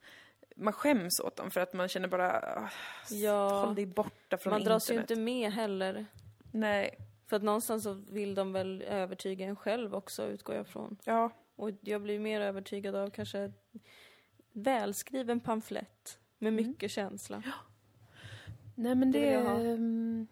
[0.57, 2.69] man skäms åt dem för att man känner bara, ah,
[3.09, 3.65] Ja.
[3.65, 4.75] håll dig borta från Man internet.
[4.81, 6.05] dras ju inte med heller.
[6.51, 6.97] Nej,
[7.27, 10.97] För att någonstans så vill de väl övertyga en själv också, utgår jag från.
[11.03, 11.29] ja.
[11.55, 13.51] Och jag blir mer övertygad av kanske
[14.53, 16.67] välskriven pamflett med Mm.
[16.67, 17.43] mycket känsla.
[18.75, 19.31] Nej men Det det...
[19.31, 20.27] jag ehm,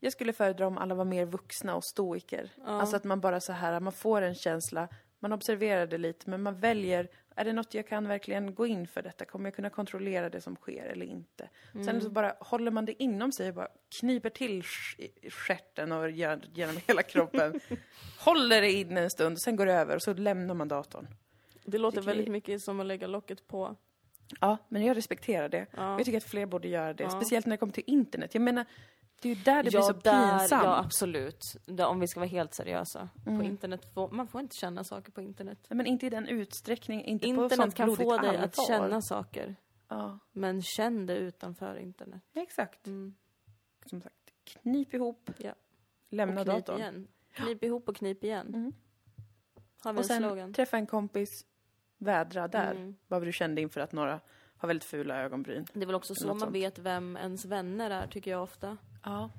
[0.00, 2.50] jag skulle föredra om alla var mer vuxna och stoiker.
[2.56, 2.64] Ja.
[2.66, 6.42] Alltså att man bara så här, man får en känsla, man observerar det lite, men
[6.42, 7.08] man väljer,
[7.40, 9.24] är det något jag kan verkligen gå in för detta?
[9.24, 11.48] Kommer jag kunna kontrollera det som sker eller inte?
[11.74, 11.84] Mm.
[11.86, 13.68] Sen så bara håller man det inom sig och bara
[14.00, 14.62] kniper till
[15.30, 17.60] stjärten och gör, genom hela kroppen.
[18.18, 21.06] håller det in en stund, sen går det över och så lämnar man datorn.
[21.64, 23.76] Det låter väldigt jag- mycket som att lägga locket på.
[24.40, 25.66] Ja, men jag respekterar det.
[25.76, 25.96] Ja.
[25.98, 27.10] Jag tycker att fler borde göra det, Ja.
[27.10, 28.34] speciellt när det kommer till internet.
[28.34, 28.64] Jag menar,
[29.20, 30.64] det är ju där det blir ja, så där, pinsamt.
[30.64, 31.44] ja, absolut.
[31.86, 33.08] Om vi ska vara helt seriösa.
[33.26, 33.38] Mm.
[33.38, 35.58] På internet, får, man får inte känna saker på internet.
[35.68, 38.44] Nej, men inte i den utsträckning, inte på Internet sånt kan få dig allvar.
[38.44, 39.56] att känna saker.
[39.88, 42.22] Ja, Men känn det utanför internet.
[42.34, 42.86] exakt.
[42.86, 43.14] Mm.
[43.86, 44.14] Som sagt,
[44.44, 45.52] knip ihop, Ja.
[46.08, 46.80] lämna och knip datorn.
[46.80, 47.08] igen.
[47.32, 48.46] Knip ihop och knip igen.
[48.54, 48.72] Mm.
[49.82, 50.52] Har vi Och en sen slogan?
[50.52, 51.44] träffa en kompis,
[51.98, 52.70] vädra där.
[52.70, 52.96] Mm.
[53.08, 54.20] Vad du kände inför att några
[54.58, 55.66] har väldigt fula ögonbryn.
[55.72, 56.54] Det är väl också så man sånt.
[56.54, 58.76] vet vem ens vänner är, tycker jag ofta.
[59.04, 59.30] Ja,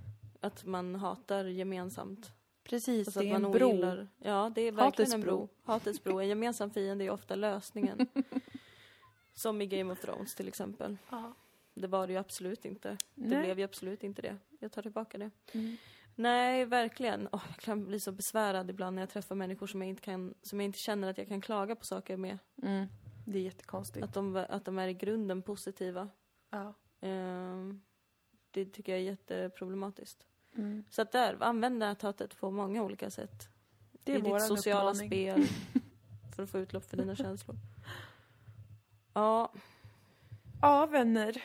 [0.41, 2.31] Att man hatar gemensamt.
[2.63, 3.07] precis.
[3.07, 3.67] Alltså det är att en man bro.
[3.69, 4.07] ogillar...
[4.19, 5.49] Ja, det är verkligen Hatets en bro.
[5.63, 6.19] Hatets bro.
[6.19, 8.07] En gemensam fiende är ofta lösningen.
[9.33, 10.97] Som i Game of Thrones till exempel.
[11.09, 11.33] Ja.
[11.73, 12.89] Det var det ju absolut inte.
[13.15, 13.43] Det Nej.
[13.43, 14.35] blev ju absolut inte det.
[14.59, 15.31] Jag tar tillbaka det.
[15.53, 15.77] Mm.
[16.15, 17.29] Nej, verkligen.
[17.31, 20.33] Åh, jag kan bli så besvärad ibland när jag träffar människor som jag inte, kan,
[20.41, 22.37] som jag inte känner att jag kan klaga på saker med.
[22.63, 22.85] Mm.
[23.31, 24.03] Det är jättekonstigt.
[24.05, 26.09] Att de, att de är i grunden positiva.
[26.49, 26.73] Ja.
[27.01, 27.81] Ehm,
[28.51, 30.25] det tycker jag är jätteproblematiskt.
[30.55, 30.83] Mm.
[30.89, 33.49] Så att där, använd det här hatet på många olika sätt.
[34.03, 35.09] Det är I ditt sociala uppmaning.
[35.09, 35.43] spel.
[36.35, 37.57] För att få utlopp för dina känslor.
[39.13, 39.51] Ja,
[40.61, 41.43] Ja, vänner.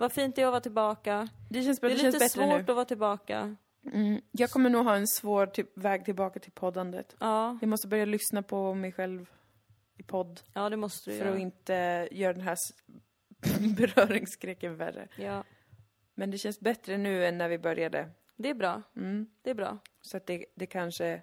[0.00, 1.28] vad fint det är att vara tillbaka.
[1.50, 1.88] Det känns, bra.
[1.88, 2.54] Det det är känns lite svårt nu.
[2.54, 3.56] att vara tillbaka.
[3.92, 4.20] Mm.
[4.32, 7.16] Jag kommer nog ha en svår typ, väg tillbaka till poddandet.
[7.18, 9.30] Ja, Jag måste börja lyssna på mig själv
[9.96, 11.34] i podd ja det måste du för göra.
[11.34, 12.56] att inte göra den här
[13.76, 15.08] beröringsskräcken värre.
[15.16, 15.44] Ja,
[16.14, 18.10] Men det känns bättre nu än när vi började.
[18.36, 18.82] det är bra.
[18.96, 19.30] Mm.
[19.42, 19.78] Det är bra.
[20.00, 21.22] Så att det, det kanske,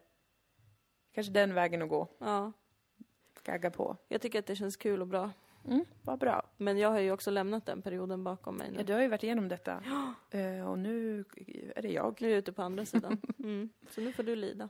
[1.13, 2.07] kanske den vägen att gå.
[2.19, 2.51] Ja,
[3.43, 3.97] Gagga på.
[4.07, 5.31] jag tycker att det känns kul och bra.
[5.65, 6.49] Mm, vad bra.
[6.57, 8.77] Men jag har ju också lämnat den perioden bakom mig nu.
[8.77, 9.83] Ja, du har ju varit igenom detta.
[10.31, 11.19] Eh, och nu
[11.75, 12.21] är det jag.
[12.21, 13.21] Nu är jag ute på andra sidan.
[13.39, 13.69] Mm.
[13.89, 14.69] Så nu får du lida.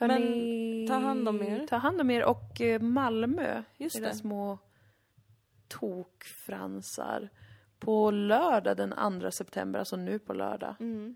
[0.00, 1.66] Hörrni, ta hand om er.
[1.66, 3.62] Ta hand om er och eh, Malmö.
[3.76, 4.14] Just era det.
[4.14, 4.58] små
[5.68, 7.28] tokfransar.
[7.78, 10.74] På lördag den 2 september, alltså nu på lördag.
[10.80, 11.14] Mm.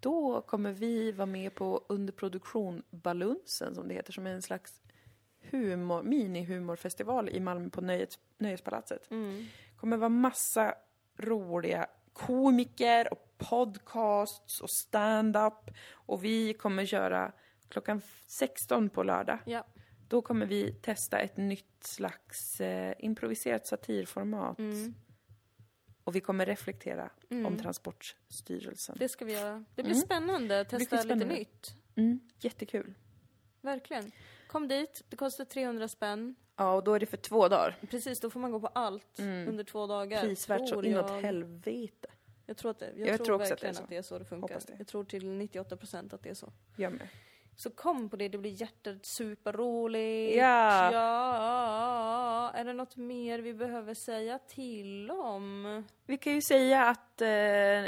[0.00, 4.82] Då kommer vi vara med på underproduktion Balunsen som det heter, som är en slags
[5.50, 9.10] humor, mini-humorfestival i Malmö på Nöjes, Nöjespalatset.
[9.10, 9.46] Mm.
[9.76, 10.74] kommer vara massa
[11.16, 15.70] roliga komiker och podcasts och stand-up.
[15.92, 17.32] Och vi kommer köra
[17.68, 19.38] klockan 16 på lördag.
[19.46, 19.64] Ja.
[20.08, 24.58] Då kommer vi testa ett nytt slags eh, improviserat satirformat.
[24.58, 24.94] Mm.
[26.04, 27.46] Och vi kommer reflektera Mm.
[27.46, 28.96] om Transportstyrelsen.
[28.98, 29.64] Det ska vi göra.
[29.74, 30.04] Det blir Mm.
[30.04, 30.46] spännande.
[30.48, 31.34] blir Testa lite skitspännande.
[31.34, 31.74] nytt.
[31.96, 32.94] Mm, jättekul.
[33.60, 34.12] Verkligen.
[34.48, 36.34] Kom dit, det kostar 300 spänn.
[36.56, 37.76] Ja, och då är det för två dagar.
[37.90, 39.48] Precis, då får man gå på allt Mm.
[39.48, 40.20] under två dagar.
[40.22, 41.20] Prisvärt så inåt jag.
[41.22, 42.08] helvete.
[42.46, 44.02] Jag tror, att det, jag, Jag tror, tror också att verkligen det att det är
[44.02, 44.60] så det funkar.
[44.78, 46.52] Jag tror till 98 procent att det är så.
[46.76, 47.08] Jag med.
[47.60, 50.36] Så kom på det, det blir jättesuperroligt.
[50.36, 50.92] Ja.
[50.92, 52.50] ja!
[52.54, 55.84] Är det något mer vi behöver säga till om?
[56.06, 57.28] Vi kan ju säga att eh,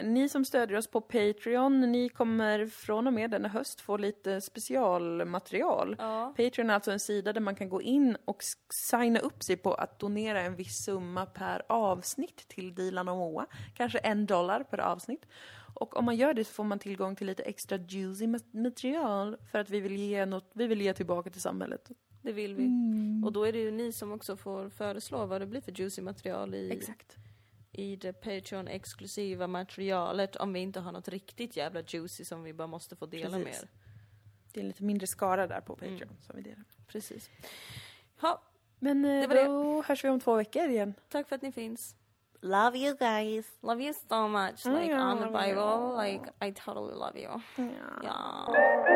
[0.05, 4.41] ni som stödjer oss på Patreon, ni kommer från och med denna höst få lite
[4.41, 5.97] specialmaterial.
[5.99, 6.35] Ja.
[6.37, 8.43] Patreon är alltså en sida där man kan gå in och
[8.73, 13.47] signa upp sig på att donera en viss summa per avsnitt till Dilan och Moa.
[13.77, 15.27] Kanske en dollar per avsnitt.
[15.75, 19.37] Och om man gör det så får man tillgång till lite extra juicy ma- material
[19.51, 21.91] för att vi vill ge, något, vi vill ge tillbaka till samhället.
[22.23, 22.69] Det vill vi.
[23.25, 26.03] Och då är det ju ni som också får föreslå vad det blir för juicy
[26.03, 27.17] material i, Exakt.
[27.73, 32.67] i det Patreon-exklusiva materialet om vi inte har något riktigt jävla juicy som vi bara
[32.67, 33.63] måste få dela med Precis.
[33.63, 33.69] er.
[34.53, 36.17] Det är en lite mindre skara där på Patreon Mm.
[36.27, 36.65] som vi delar.
[36.87, 37.31] Precis.
[38.23, 38.43] Ja,
[38.79, 39.45] Men eh, Det var det.
[39.45, 40.95] då hörs vi om två veckor igen.
[41.09, 41.97] tack för att ni finns.
[42.43, 43.45] Love you guys.
[43.63, 44.65] Love you so much.
[44.65, 45.27] Like on the.
[45.27, 47.29] Bible, like I totally love you.
[47.59, 47.65] Ja.
[48.03, 48.90] Yeah.